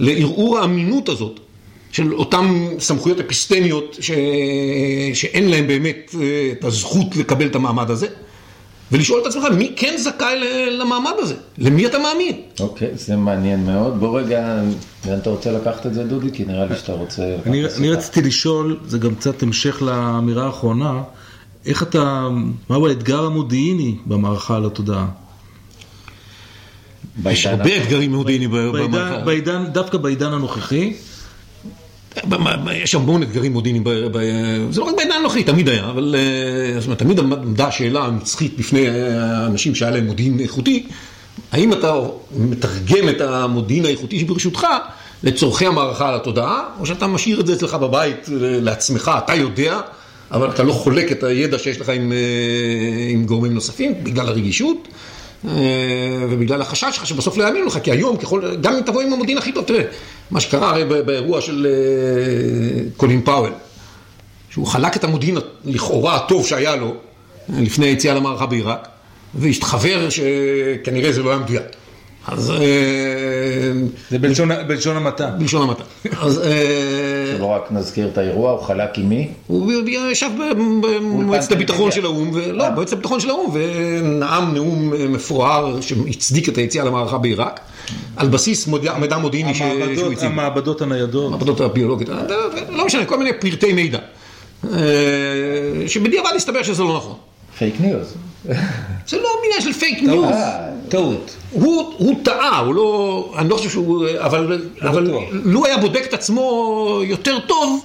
[0.01, 1.41] לערעור האמינות הזאת
[1.93, 4.11] של אותן סמכויות אפיסטמיות ש...
[5.15, 8.07] שאין להן באמת אה, את הזכות לקבל את המעמד הזה,
[8.93, 12.41] ולשאול את עצמך מי כן זכאי ל- למעמד הזה, למי אתה מאמין.
[12.61, 14.01] אוקיי, זה מעניין מאוד.
[14.01, 14.63] בוא רגע,
[15.07, 16.31] לאן אתה רוצה לקחת את זה, דודי?
[16.33, 17.37] כי נראה לי שאתה רוצה...
[17.47, 17.91] אני, אני.
[17.91, 21.03] רציתי לשאול, זה גם קצת המשך לאמירה האחרונה,
[21.67, 22.29] איך אתה,
[22.71, 25.07] מהו האתגר המודיעיני במערכה על התודעה?
[27.31, 30.93] יש הרבה אתגרים מודיעיניים ב- בעידן, דווקא בעידן הנוכחי,
[32.75, 36.81] יש המון אתגרים מודיעיניים, ב- ב- זה לא רק בעידן הנוכחי, תמיד היה, אבל אה,
[36.81, 40.87] זאת אומרת, תמיד עמדה השאלה הנצחית בפני אה, האנשים שהיה להם מודיעין איכותי,
[41.53, 41.95] האם אתה
[42.37, 44.67] מתרגם את המודיעין האיכותי שברשותך
[45.23, 49.81] לצורכי המערכה על התודעה, או שאתה משאיר את זה אצלך בבית אה, לעצמך, אתה יודע,
[50.33, 52.13] אבל אתה לא חולק את הידע שיש לך עם,
[53.11, 54.89] עם גורמים נוספים, בגלל הרגישות.
[55.49, 55.53] אה,
[56.31, 59.39] ובגלל החשש שלך שבסוף לא יאמינו לך, כי היום, ככל, גם אם תבוא עם המודיעין
[59.39, 59.83] הכי טוב, תראה,
[60.31, 63.53] מה שקרה הרי באירוע של אה, קולין פאוול,
[64.51, 68.89] שהוא חלק את המודיעין לכאורה הטוב שהיה לו אה, לפני היציאה למערכה בעיראק,
[69.35, 71.63] והתחבר שכנראה זה לא היה מדויק.
[72.29, 72.51] אז...
[72.51, 72.57] אה,
[74.11, 75.27] זה בלשון, בלשון המעטה.
[75.27, 75.83] בלשון המעטה.
[76.21, 79.29] אז אה, שלא רק נזכיר את האירוע, הוא חלק עם מי?
[79.47, 80.31] הוא ישב
[80.83, 82.43] במועצת הביטחון של האו"ם, אה.
[82.49, 87.61] ולא, במועצת הביטחון של האו"ם, ונאם נאום אה, מפואר שהצדיק את היציאה למערכה בעיראק,
[88.17, 89.69] על בסיס מודיע- מידע מודיעיני שהוא
[90.13, 90.25] הציג.
[90.25, 91.27] המעבדות הניידות.
[91.27, 92.17] המעבדות הביולוגיות, אה,
[92.71, 93.99] לא משנה, כל מיני פרטי מידע,
[94.73, 94.79] אה,
[95.87, 97.15] שבדיעבד הסתבר שזה לא נכון.
[97.59, 98.15] פייק ניוז.
[99.09, 100.35] זה לא עניין של פייק ניוז.
[100.89, 101.37] טעות.
[101.51, 105.23] הוא, טעה, הוא לא, אני לא חושב שהוא, אבל, אבל בטוח.
[105.31, 107.85] לו היה בודק את עצמו יותר טוב,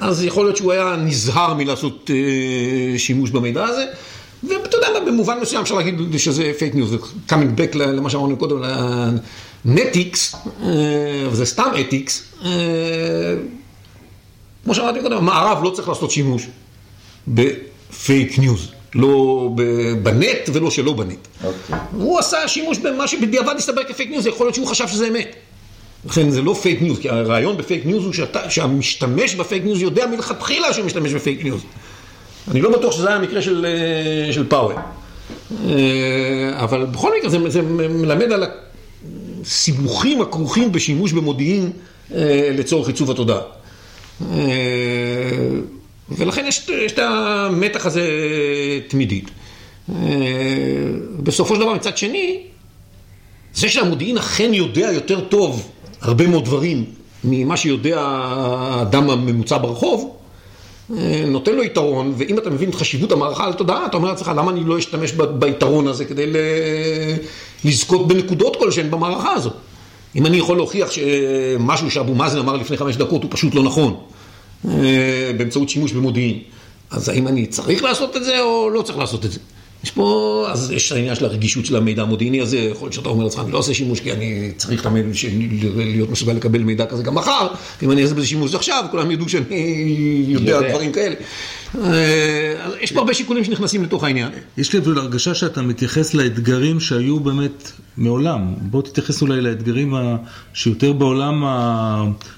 [0.00, 3.84] אז יכול להיות שהוא היה נזהר מלעשות אה, שימוש במידע הזה.
[4.48, 6.94] ואתה יודע מה, במובן מסוים אפשר להגיד שזה פייק ניוז,
[7.28, 8.62] coming back למה שאמרנו קודם,
[9.64, 10.34] לאתיקס,
[11.30, 12.50] וזה סתם אתיקס, אה,
[14.64, 16.46] כמו שאמרתי קודם, המערב לא צריך לעשות שימוש
[17.28, 19.48] בפייק ניוז, לא
[20.02, 21.28] בנט ולא שלא בנט.
[21.44, 21.76] אוקיי.
[21.92, 25.36] הוא עשה שימוש במה שבדיעבד הסתבר כפייק ניוז, יכול להיות שהוא חשב שזה אמת.
[26.06, 30.06] לכן זה לא פייק ניוז, כי הרעיון בפייק ניוז הוא שאתה, שהמשתמש בפייק ניוז יודע
[30.06, 31.60] מלכתחילה שהוא משתמש בפייק ניוז.
[32.50, 34.78] אני לא בטוח שזה היה המקרה של, אה, של פאוור.
[35.68, 38.44] אה, אבל בכל מקרה זה, זה מלמד על
[39.42, 41.70] הסיבוכים הכרוכים בשימוש במודיעין
[42.14, 43.40] אה, לצורך עיצוב התודעה.
[46.16, 48.08] ולכן יש, יש את המתח הזה
[48.88, 49.30] תמידית.
[49.90, 49.94] אה,
[51.22, 52.40] בסופו של דבר, מצד שני,
[53.54, 55.68] זה שהמודיעין אכן יודע יותר טוב
[56.00, 56.84] הרבה מאוד דברים
[57.24, 60.16] ממה שיודע האדם הממוצע ברחוב,
[60.96, 64.32] אה, נותן לו יתרון, ואם אתה מבין את חשיבות המערכה על התודעה, אתה אומר לעצמך,
[64.36, 66.32] למה אני לא אשתמש ביתרון הזה כדי
[67.64, 69.52] לזכות בנקודות כלשהן במערכה הזאת?
[70.16, 73.96] אם אני יכול להוכיח שמשהו שאבו מאזן אמר לפני חמש דקות הוא פשוט לא נכון,
[75.36, 76.38] באמצעות שימוש במודיעין,
[76.90, 79.38] אז האם אני צריך לעשות את זה או לא צריך לעשות את זה?
[79.84, 83.24] יש פה, אז יש העניין של הרגישות של המידע המודיעיני הזה, יכול להיות שאתה אומר
[83.24, 85.28] לעצמך, אני לא עושה שימוש כי אני צריך המידע, של-
[85.76, 87.46] להיות מסוגל לקבל מידע כזה גם מחר,
[87.82, 90.70] אם אני אעשה בזה שימוש עכשיו, כולם ידעו שאני יודע יודע.
[90.70, 91.14] דברים כאלה.
[91.80, 94.28] אה, יש פה הרבה שיקולים שנכנסים לתוך העניין.
[94.56, 98.54] יש לי אפילו הרגשה שאתה מתייחס לאתגרים שהיו באמת מעולם.
[98.60, 99.94] בוא תתייחס אולי לאתגרים.
[100.54, 101.44] שיותר בעולם.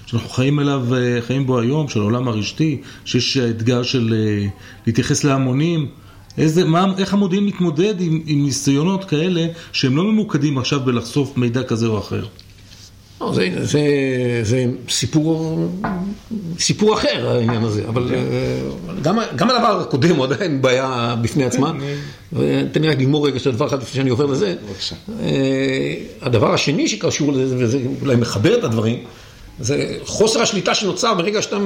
[0.06, 4.46] שאנחנו חיים אליו, אה, חיים בו היום, של העולם הרשתי, שיש אתגר של אה,
[4.86, 5.88] להתייחס להמונים.
[6.38, 11.62] איזה, מה, איך המודיעין מתמודד עם, עם ניסיונות כאלה שהם לא ממוקדים עכשיו בלחשוף מידע
[11.62, 12.24] כזה או אחר?
[13.24, 13.80] לא, זה, זה,
[14.42, 15.58] זה סיפור,
[16.58, 18.20] סיפור אחר העניין הזה, אבל אה,
[19.02, 21.72] גם, גם הדבר הקודם הוא עדיין בעיה בפני עצמה.
[22.72, 24.54] תן לי רק לגמור רגע של דבר אחד לפני שאני עובר לזה.
[25.20, 28.98] אה, הדבר השני שקשור לזה, וזה אולי מחבר את הדברים,
[29.60, 31.60] זה חוסר השליטה שנוצר ברגע שאתה אה,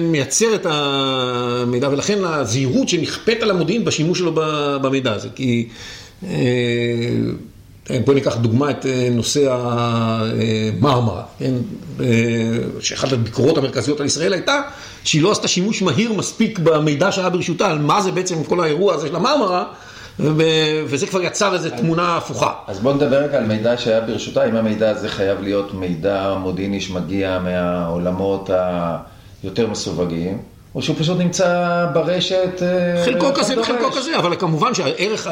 [0.00, 4.32] מייצר את המידע, ולכן הזהירות שנכפית על המודיעין בשימוש שלו
[4.82, 5.28] במידע הזה.
[5.34, 5.68] כי
[7.84, 11.54] כן, בואי ניקח דוגמא את אה, נושא המרמרה, כן?
[12.00, 12.06] אה,
[12.80, 14.60] שאחת הביקורות המרכזיות על ישראל הייתה
[15.04, 18.94] שהיא לא עשתה שימוש מהיר מספיק במידע שהיה ברשותה על מה זה בעצם כל האירוע
[18.94, 19.64] הזה של המרמרה
[20.86, 22.52] וזה כבר יצר איזו תמונה הפוכה.
[22.66, 26.80] אז בואו נדבר רגע על מידע שהיה ברשותה, אם המידע הזה חייב להיות מידע מודיעיני
[26.80, 28.50] שמגיע מהעולמות
[29.42, 30.38] היותר מסווגים.
[30.74, 32.62] או שהוא פשוט נמצא ברשת.
[32.62, 35.28] אה, חלקו כזה וחלקו כזה, אבל כמובן שהערך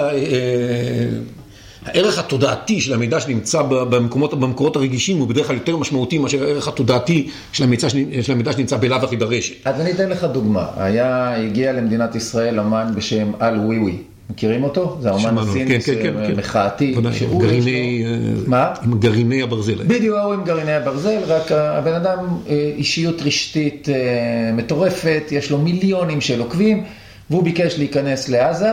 [1.86, 6.68] הערך התודעתי של המידע שנמצא במקומות, במקורות הרגישים הוא בדרך כלל יותר משמעותי מאשר הערך
[6.68, 7.88] התודעתי של המידע,
[8.22, 9.54] של המידע שנמצא בלאו הכי ברשת.
[9.64, 10.66] אז אני אתן לך דוגמה.
[10.76, 13.96] היה, הגיע למדינת ישראל אמן בשם אל וויווי.
[14.30, 14.98] מכירים אותו?
[15.00, 16.94] זה האומן הסיני, כן, כן, כן, מחאתי.
[16.96, 18.04] עם גרעיני,
[18.46, 18.72] מה?
[18.82, 19.74] עם גרעיני הברזל.
[19.86, 25.58] בדיוק, הוא עם גרעיני הברזל, רק הבן אדם אה, אישיות רשתית אה, מטורפת, יש לו
[25.58, 26.84] מיליונים של עוקבים,
[27.30, 28.70] והוא ביקש להיכנס לעזה,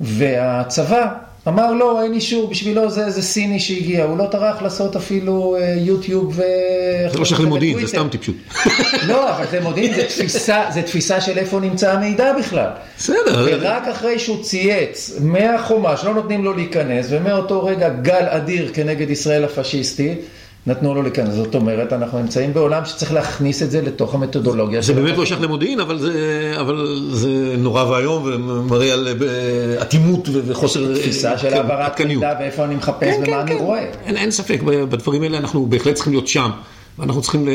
[0.00, 1.06] והצבא
[1.48, 5.74] אמר לא, אין אישור, בשבילו זה איזה סיני שהגיע, הוא לא טרח לעשות אפילו אה,
[5.76, 6.42] יוטיוב ו...
[7.12, 8.34] זה לא שייך למודיעין, זה סתם טיפשות.
[9.08, 12.68] לא, אבל זה מודיעין, זה תפיסה, זה תפיסה של איפה נמצא המידע בכלל.
[12.98, 13.46] בסדר.
[13.50, 19.44] ורק אחרי שהוא צייץ מהחומה שלא נותנים לו להיכנס, ומאותו רגע גל אדיר כנגד ישראל
[19.44, 20.18] הפשיסטית,
[20.66, 21.34] נתנו לו להיכנס.
[21.34, 24.82] זאת אומרת, אנחנו נמצאים בעולם שצריך להכניס את זה לתוך המתודולוגיה.
[24.82, 30.28] זה באמת לא שייך למודיעין, אבל זה, אבל זה נורא ואיום ומראה על אה, אטימות
[30.46, 30.94] וחוסר...
[30.94, 33.84] תפיסה של כן, העברת מידע ואיפה אני מחפש כן, ומה כן, אני רואה.
[34.04, 36.50] אין, אין ספק, בדברים האלה אנחנו בהחלט צריכים להיות שם.
[36.98, 37.48] ואנחנו צריכים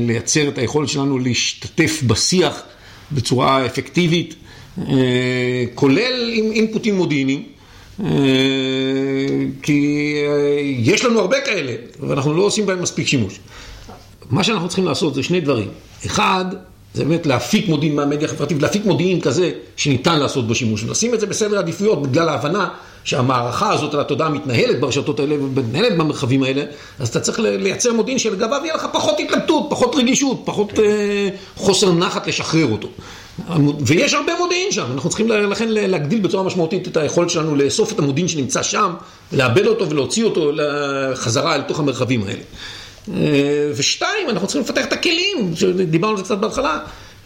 [0.00, 2.62] לייצר את היכולת שלנו להשתתף בשיח
[3.12, 4.34] בצורה אפקטיבית,
[4.78, 4.84] אה,
[5.74, 7.42] כולל עם אינפוטים מודיעיניים.
[8.04, 8.10] אה,
[9.62, 13.40] כי אה, יש לנו הרבה כאלה, ואנחנו לא עושים בהם מספיק שימוש.
[14.30, 15.68] מה שאנחנו צריכים לעשות זה שני דברים.
[16.06, 16.44] אחד,
[16.94, 21.20] זה באמת להפיק מודיעין מהמדיה החברתית, להפיק מודיעין כזה שניתן לעשות בו שימוש, ולשים את
[21.20, 22.68] זה בסדר עדיפויות בגלל ההבנה
[23.04, 26.62] שהמערכה הזאת על התודעה מתנהלת ברשתות האלה ומתנהלת במרחבים האלה,
[26.98, 31.92] אז אתה צריך לייצר מודיעין שלגביו יהיה לך פחות התלבטות, פחות רגישות, פחות אה, חוסר
[31.92, 32.88] נחת לשחרר אותו.
[33.80, 37.98] ויש הרבה מודיעין שם, אנחנו צריכים לכן להגדיל בצורה משמעותית את היכולת שלנו לאסוף את
[37.98, 38.92] המודיעין שנמצא שם,
[39.32, 40.52] לעבד אותו ולהוציא אותו
[41.14, 42.42] חזרה אל תוך המרחבים האלה.
[43.14, 46.78] אה, ושתיים, אנחנו צריכים לפתח את הכלים, שדיברנו על זה קצת בהתחלה,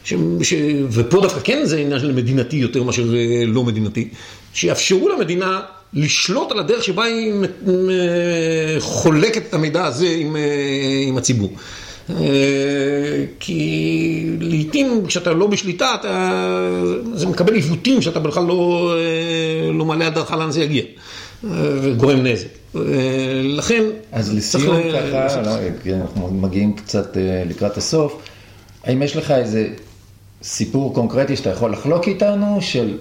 [0.05, 0.55] ש, ש,
[0.90, 4.09] ופה דווקא כן זה עניין של מדינתי יותר מאשר אה, לא מדינתי,
[4.55, 5.61] שיאפשרו למדינה
[5.93, 7.33] לשלוט על הדרך שבה היא
[8.79, 10.43] חולקת את המידע הזה עם, אה,
[11.09, 11.53] עם הציבור.
[13.40, 16.40] כי לעיתים כשאתה לא בשליטה, אתה,
[17.14, 18.95] זה מקבל עיוותים שאתה בכלל לא,
[19.75, 20.83] לא מעלה על דעתך לאן זה יגיע,
[21.83, 22.47] וגורם נזק.
[23.43, 23.83] לכן...
[24.12, 25.51] אז לסיום ככה, לא,
[25.95, 27.17] אנחנו מגיעים קצת
[27.49, 28.23] לקראת הסוף,
[28.85, 29.69] האם יש לך איזה
[30.44, 32.98] סיפור קונקרטי שאתה יכול לחלוק איתנו, של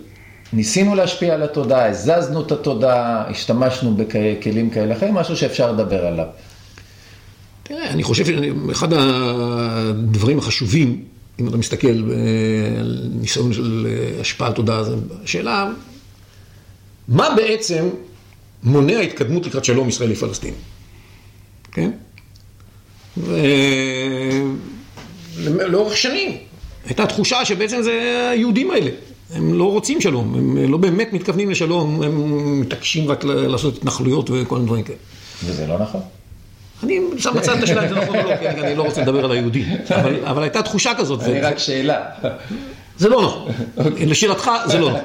[0.54, 6.26] ניסינו להשפיע על התודעה, הזזנו את התודעה, השתמשנו בכלים כאלה אחרים, משהו שאפשר לדבר עליו.
[7.64, 11.04] תראה, אני חושב שאחד הדברים החשובים,
[11.40, 11.88] אם אתה מסתכל
[12.80, 13.88] על ניסיון של
[14.22, 15.70] השפעה על תודעה, זה השאלה,
[17.08, 17.90] מה בעצם
[18.64, 20.58] מונע התקדמות לקראת שלום ישראלי-פלסטיני,
[21.72, 21.92] כן?
[25.38, 26.38] ולאורך שנים
[26.86, 28.92] הייתה תחושה שבעצם זה היהודים האלה.
[29.34, 34.56] הם לא רוצים שלום, הם לא באמת מתכוונים לשלום, הם מתעקשים רק לעשות התנחלויות וכל
[34.56, 34.98] מיני דברים כאלה.
[35.46, 36.02] וזה לא נכון?
[36.84, 39.26] אני שם בצד את השאלה אם זה נכון או לא, כי אני לא רוצה לדבר
[39.26, 41.24] על היהודים, אבל, אבל הייתה תחושה כזאת.
[41.24, 42.02] אני רק שאלה.
[42.98, 45.02] זה לא נכון, לשאלתך זה לא נכון.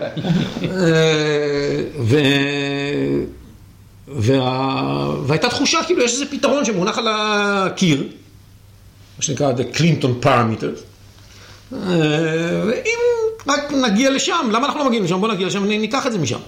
[4.09, 5.14] וה...
[5.27, 8.09] והייתה תחושה כאילו יש איזה פתרון שמונח על הקיר,
[9.19, 10.81] מה שנקרא The Clinton Parameters,
[11.72, 12.98] ואם
[13.46, 15.20] רק נגיע לשם, למה אנחנו לא מגיעים לשם?
[15.20, 16.38] בוא נגיע לשם, ניקח את זה משם.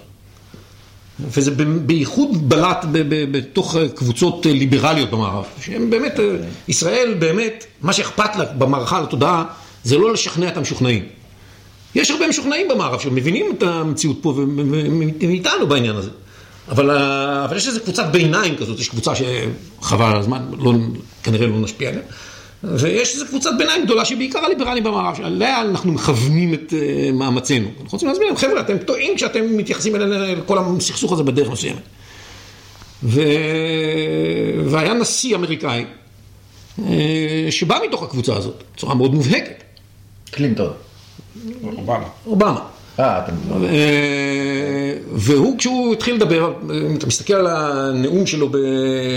[1.20, 1.50] וזה
[1.86, 6.20] בייחוד בלט בתוך קבוצות ליברליות במערב, שהן באמת,
[6.68, 9.44] ישראל באמת, מה שאכפת לה במערכה על התודעה,
[9.84, 11.04] זה לא לשכנע את המשוכנעים.
[11.94, 16.10] יש הרבה משוכנעים במערב שמבינים את המציאות פה ומאיתנו בעניין הזה.
[16.68, 16.90] אבל,
[17.44, 20.72] אבל יש איזו קבוצת ביניים כזאת, יש קבוצה שחבל על הזמן, לא,
[21.22, 22.02] כנראה לא נשפיע עליה.
[22.64, 27.68] ויש איזו קבוצת ביניים גדולה שהיא בעיקר הליברלים במערב, שעליה אנחנו מכוונים את uh, מאמצינו.
[27.68, 31.82] אנחנו רוצים להסביר להם, חבר'ה, אתם טועים כשאתם מתייחסים אל כל הסכסוך הזה בדרך מסוימת.
[33.02, 33.22] ו...
[34.64, 35.84] והיה נשיא אמריקאי
[36.78, 39.62] אה, שבא מתוך הקבוצה הזאת, בצורה מאוד מובהקת.
[40.30, 40.72] קלינטון.
[41.64, 42.04] אובמה.
[42.26, 42.60] אובמה.
[42.98, 43.20] אה.
[45.12, 46.52] והוא, כשהוא התחיל לדבר,
[46.88, 48.56] אם אתה מסתכל על הנאום שלו, ב...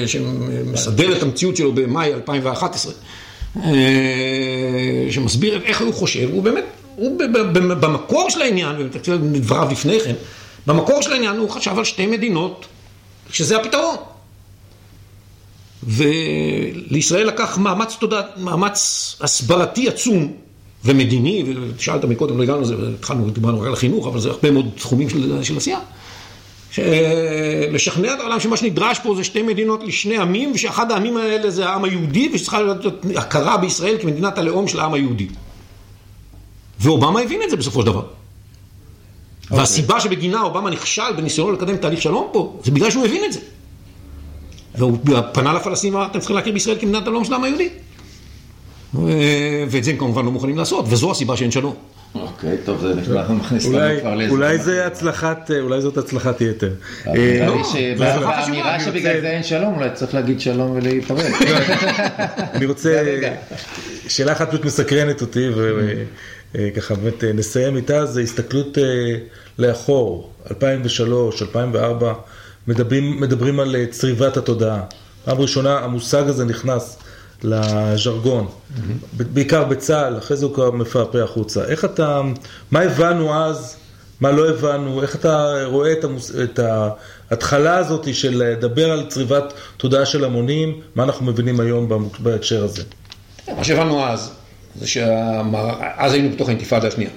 [0.06, 2.98] שמסדר את המציאות שלו במאי 2011, אה,
[5.10, 6.64] שמסביר איך הוא חושב, הוא באמת,
[6.96, 7.20] הוא
[7.80, 10.16] במקור של העניין, ותקציב דבריו לפני כן,
[10.68, 12.66] במקור של העניין הוא חשב על שתי מדינות,
[13.30, 13.96] שזה הפתרון.
[15.84, 20.34] ולישראל לקח מאמץ תודע, מאמץ הסברתי עצום
[20.86, 21.44] ומדיני,
[21.78, 25.10] ושאלת מקודם, לא הגענו לזה, התחלנו, דיברנו רק על החינוך, אבל זה הרבה מאוד תחומים
[25.10, 25.80] של, של עשייה.
[27.72, 31.70] לשכנע את העולם שמה שנדרש פה זה שתי מדינות לשני עמים, ושאחד העמים האלה זה
[31.70, 35.28] העם היהודי, ושצריכה להיות הכרה בישראל כמדינת הלאום של העם היהודי.
[36.80, 38.02] ואובמה הבין את זה בסופו של דבר.
[38.02, 39.44] Okay.
[39.44, 39.58] אוקיי.
[39.58, 43.40] והסיבה שבגינה אובמה נכשל בניסיונו לקדם תהליך שלום פה, זה בגלל שהוא הבין את זה.
[44.76, 44.98] והוא
[45.34, 47.70] פנה לפלסטינים ואמר, אתם צריכים להכיר בישראל כמדינת הלאום של העם היהודי.
[49.70, 51.76] ואת זה הם כמובן לא מוכנים לעשות, וזו הסיבה שאין שלום.
[52.16, 54.34] אוקיי, טוב, זה אנחנו מכניס אותנו כבר לאיזה...
[54.34, 56.74] אולי זה הצלחת, אולי זאת הצלחת יתר.
[57.08, 57.64] אה, לא,
[57.98, 61.26] באמירה שבגלל זה אין שלום, אולי צריך להגיד שלום ולהיפרד.
[62.56, 63.04] אני רוצה,
[64.08, 65.50] שאלה אחת פשוט מסקרנת אותי,
[66.56, 68.78] וככה באמת נסיים איתה, זה הסתכלות
[69.60, 72.14] לאחור, 2003, 2004,
[72.68, 74.82] מדברים על צריבת התודעה.
[75.26, 76.98] פעם ראשונה המושג הזה נכנס.
[77.44, 79.24] לז'רגון, mm-hmm.
[79.24, 81.66] בעיקר בצה"ל, אחרי זה הוא כבר מפעפע החוצה.
[81.66, 82.22] איך אתה,
[82.72, 83.76] מה הבנו אז,
[84.22, 86.60] מה לא הבנו, איך אתה רואה את, המוס, את
[87.30, 92.84] ההתחלה הזאת של לדבר על צריבת תודעה של המונים, מה אנחנו מבינים היום בהקשר הזה?
[93.58, 94.32] מה שהבנו אז,
[94.76, 97.10] זה שאז היינו בתוך האינתיפאדה השנייה.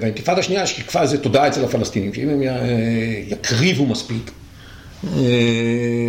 [0.00, 2.42] והאינתיפאדה השנייה שיקפה איזה תודעה אצל הפלסטינים, שאם הם
[3.28, 4.30] יקריבו מספיק,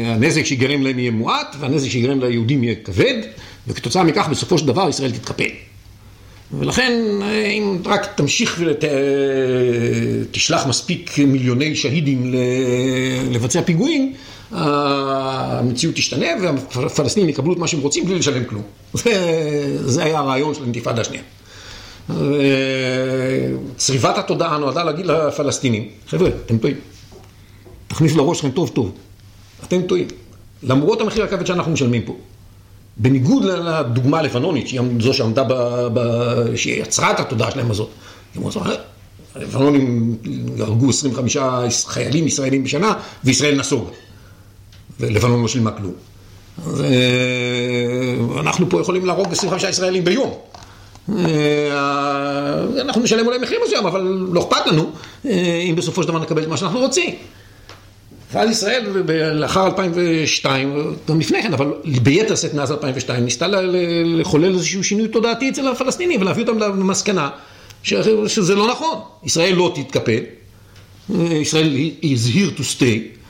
[0.05, 3.21] הנזק שיגרם להם יהיה מועט, והנזק שיגרם ליהודים יהיה כבד,
[3.67, 5.49] וכתוצאה מכך בסופו של דבר ישראל תתקפל.
[6.59, 8.61] ולכן אה, אם רק תמשיך
[10.29, 12.33] ותשלח אה, מספיק מיליוני שהידים
[13.31, 14.13] לבצע פיגועים,
[14.51, 18.63] המציאות תשתנה והפלסטינים יקבלו את מה שהם רוצים בלי לשלם כלום.
[18.93, 19.11] זה,
[19.85, 21.23] זה היה הרעיון של האינתיפאדה השנייה.
[23.77, 26.92] צריבת התודעה נועדה להגיד לפלסטינים, חבר'ה, אתם טועים.
[27.93, 28.91] תכניסו לראש שלכם טוב טוב,
[29.63, 30.07] אתם טועים.
[30.63, 32.15] למרות המחיר הכבד שאנחנו משלמים פה.
[32.97, 35.53] בניגוד לדוגמה הלבנונית, שהיא זו שעמדה, ב,
[35.93, 37.89] ב, שהיא יצרה את התודעה שלהם הזאת.
[39.35, 40.17] הלבנונים
[40.59, 41.37] הרגו 25
[41.85, 43.89] חיילים ישראלים בשנה, וישראל נסוג.
[44.99, 45.93] ולבנון לא שילמה כלום.
[48.39, 50.33] אנחנו פה יכולים להרוג 25 ישראלים ביום.
[51.17, 54.91] אה, אנחנו נשלם אולי מחיר מסוים, אבל לא אכפת לנו
[55.25, 57.15] אה, אם בסופו של דבר נקבל את מה שאנחנו רוצים.
[58.33, 59.03] ואז ישראל
[59.33, 61.73] לאחר 2002, גם לפני כן, אבל
[62.03, 63.47] ביתר שאת מאז 2002, ניסתה
[64.05, 67.29] לחולל איזשהו שינוי תודעתי אצל הפלסטינים ולהביא אותם למסקנה
[67.83, 68.99] שזה לא נכון.
[69.23, 70.19] ישראל לא תתקפל,
[71.19, 73.23] ישראל is here to stay,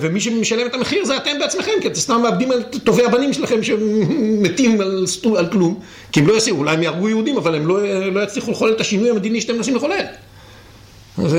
[0.00, 3.62] ומי שמשלם את המחיר זה אתם בעצמכם, כי אתם סתם מאבדים את טובי הבנים שלכם
[3.62, 5.06] שמתים על,
[5.36, 5.80] על כלום,
[6.12, 7.78] כי הם לא יעשו, אולי הם יהרגו יהודים, אבל הם לא,
[8.12, 10.04] לא יצליחו לחולל את השינוי המדיני שאתם מנסים לחולל.
[11.18, 11.38] ו...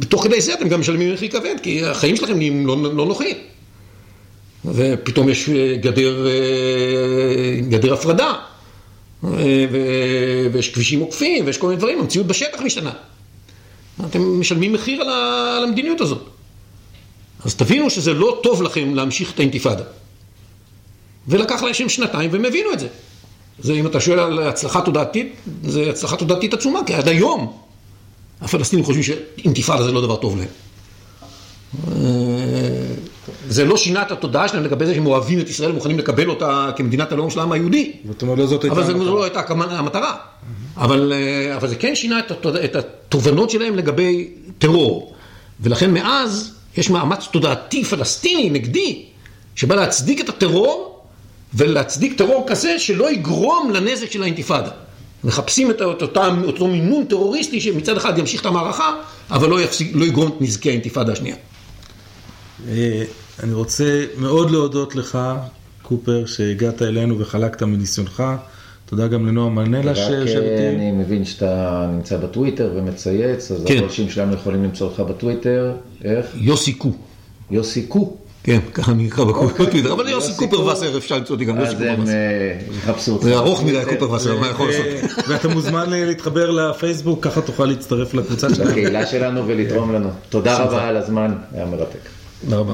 [0.00, 3.36] ותוך כדי זה אתם גם משלמים מחיר כבד, כי החיים שלכם נהיים לא, לא נוחים.
[4.64, 5.50] ופתאום יש
[5.80, 6.26] גדר,
[7.68, 8.32] גדר הפרדה,
[9.24, 9.36] ו...
[10.52, 12.92] ויש כבישים עוקפים, ויש כל מיני דברים, המציאות בשטח משתנה.
[14.06, 16.22] אתם משלמים מחיר על המדיניות הזאת.
[17.44, 19.84] אז תבינו שזה לא טוב לכם להמשיך את האינתיפאדה.
[21.28, 22.88] ולקח להם שנתיים, והם הבינו את זה.
[23.58, 27.61] זה, אם אתה שואל על הצלחה תודעתית, זה הצלחה תודעתית עצומה, כי עד היום
[28.42, 30.48] הפלסטינים חושבים שאינתיפאדה זה לא דבר טוב להם.
[33.48, 36.70] זה לא שינה את התודעה שלהם לגבי זה שהם אוהבים את ישראל ומוכנים לקבל אותה
[36.76, 37.92] כמדינת הלאום של העם היהודי.
[38.08, 38.94] זאת אומרת, לא זאת הייתה המטרה.
[38.94, 39.40] אבל זו לא הייתה
[39.78, 40.16] המטרה.
[40.76, 41.12] אבל,
[41.56, 42.18] אבל זה כן שינה
[42.64, 44.28] את התובנות שלהם לגבי
[44.58, 45.14] טרור.
[45.60, 49.04] ולכן מאז יש מאמץ תודעתי פלסטיני נגדי,
[49.54, 51.00] שבא להצדיק את הטרור
[51.54, 54.70] ולהצדיק טרור כזה שלא יגרום לנזק של האינתיפאדה.
[55.24, 58.90] מחפשים את אותם, אותו מינון טרוריסטי שמצד אחד ימשיך את המערכה,
[59.30, 61.36] אבל לא, יפסיק, לא יגרום את נזקי האינתיפאדה השנייה.
[62.68, 63.04] אה,
[63.42, 65.18] אני רוצה מאוד להודות לך,
[65.82, 68.22] קופר, שהגעת אלינו וחלקת מניסיונך.
[68.86, 70.68] תודה גם לנועם מנלה שיושב איתי.
[70.68, 73.76] אני מבין שאתה נמצא בטוויטר ומצייץ, אז כן.
[73.76, 75.72] הפולשים שלנו יכולים למצוא אותך בטוויטר,
[76.04, 76.26] איך?
[76.34, 76.92] יוסי קו.
[77.50, 78.16] יוסי קו.
[78.44, 81.74] כן, ככה אני אקרא בטוויטר, אבל יוסי קופר וסר, אפשר למצוא אותי גם יוסי אז
[81.74, 82.08] קופר הם.
[82.08, 83.24] אה, יחפשו אותך.
[83.24, 84.86] זה ארוך מדי קופר וסר, מה יכול לעשות?
[85.28, 88.70] ואתה מוזמן להתחבר לפייסבוק, ככה תוכל להצטרף לקבוצה שלנו.
[88.70, 90.10] לקהילה שלנו ולתרום לנו.
[90.28, 91.98] תודה רבה על הזמן, היה מרתק.
[92.44, 92.72] תודה רבה.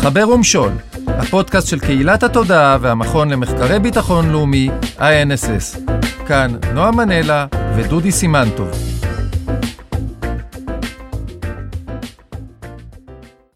[0.00, 0.72] חבר ומשול,
[1.06, 4.68] הפודקאסט של קהילת התודעה והמכון למחקרי ביטחון לאומי,
[4.98, 5.90] INSS.
[6.26, 7.46] כאן נועה מנלה
[7.76, 8.95] ודודי סימנטוב.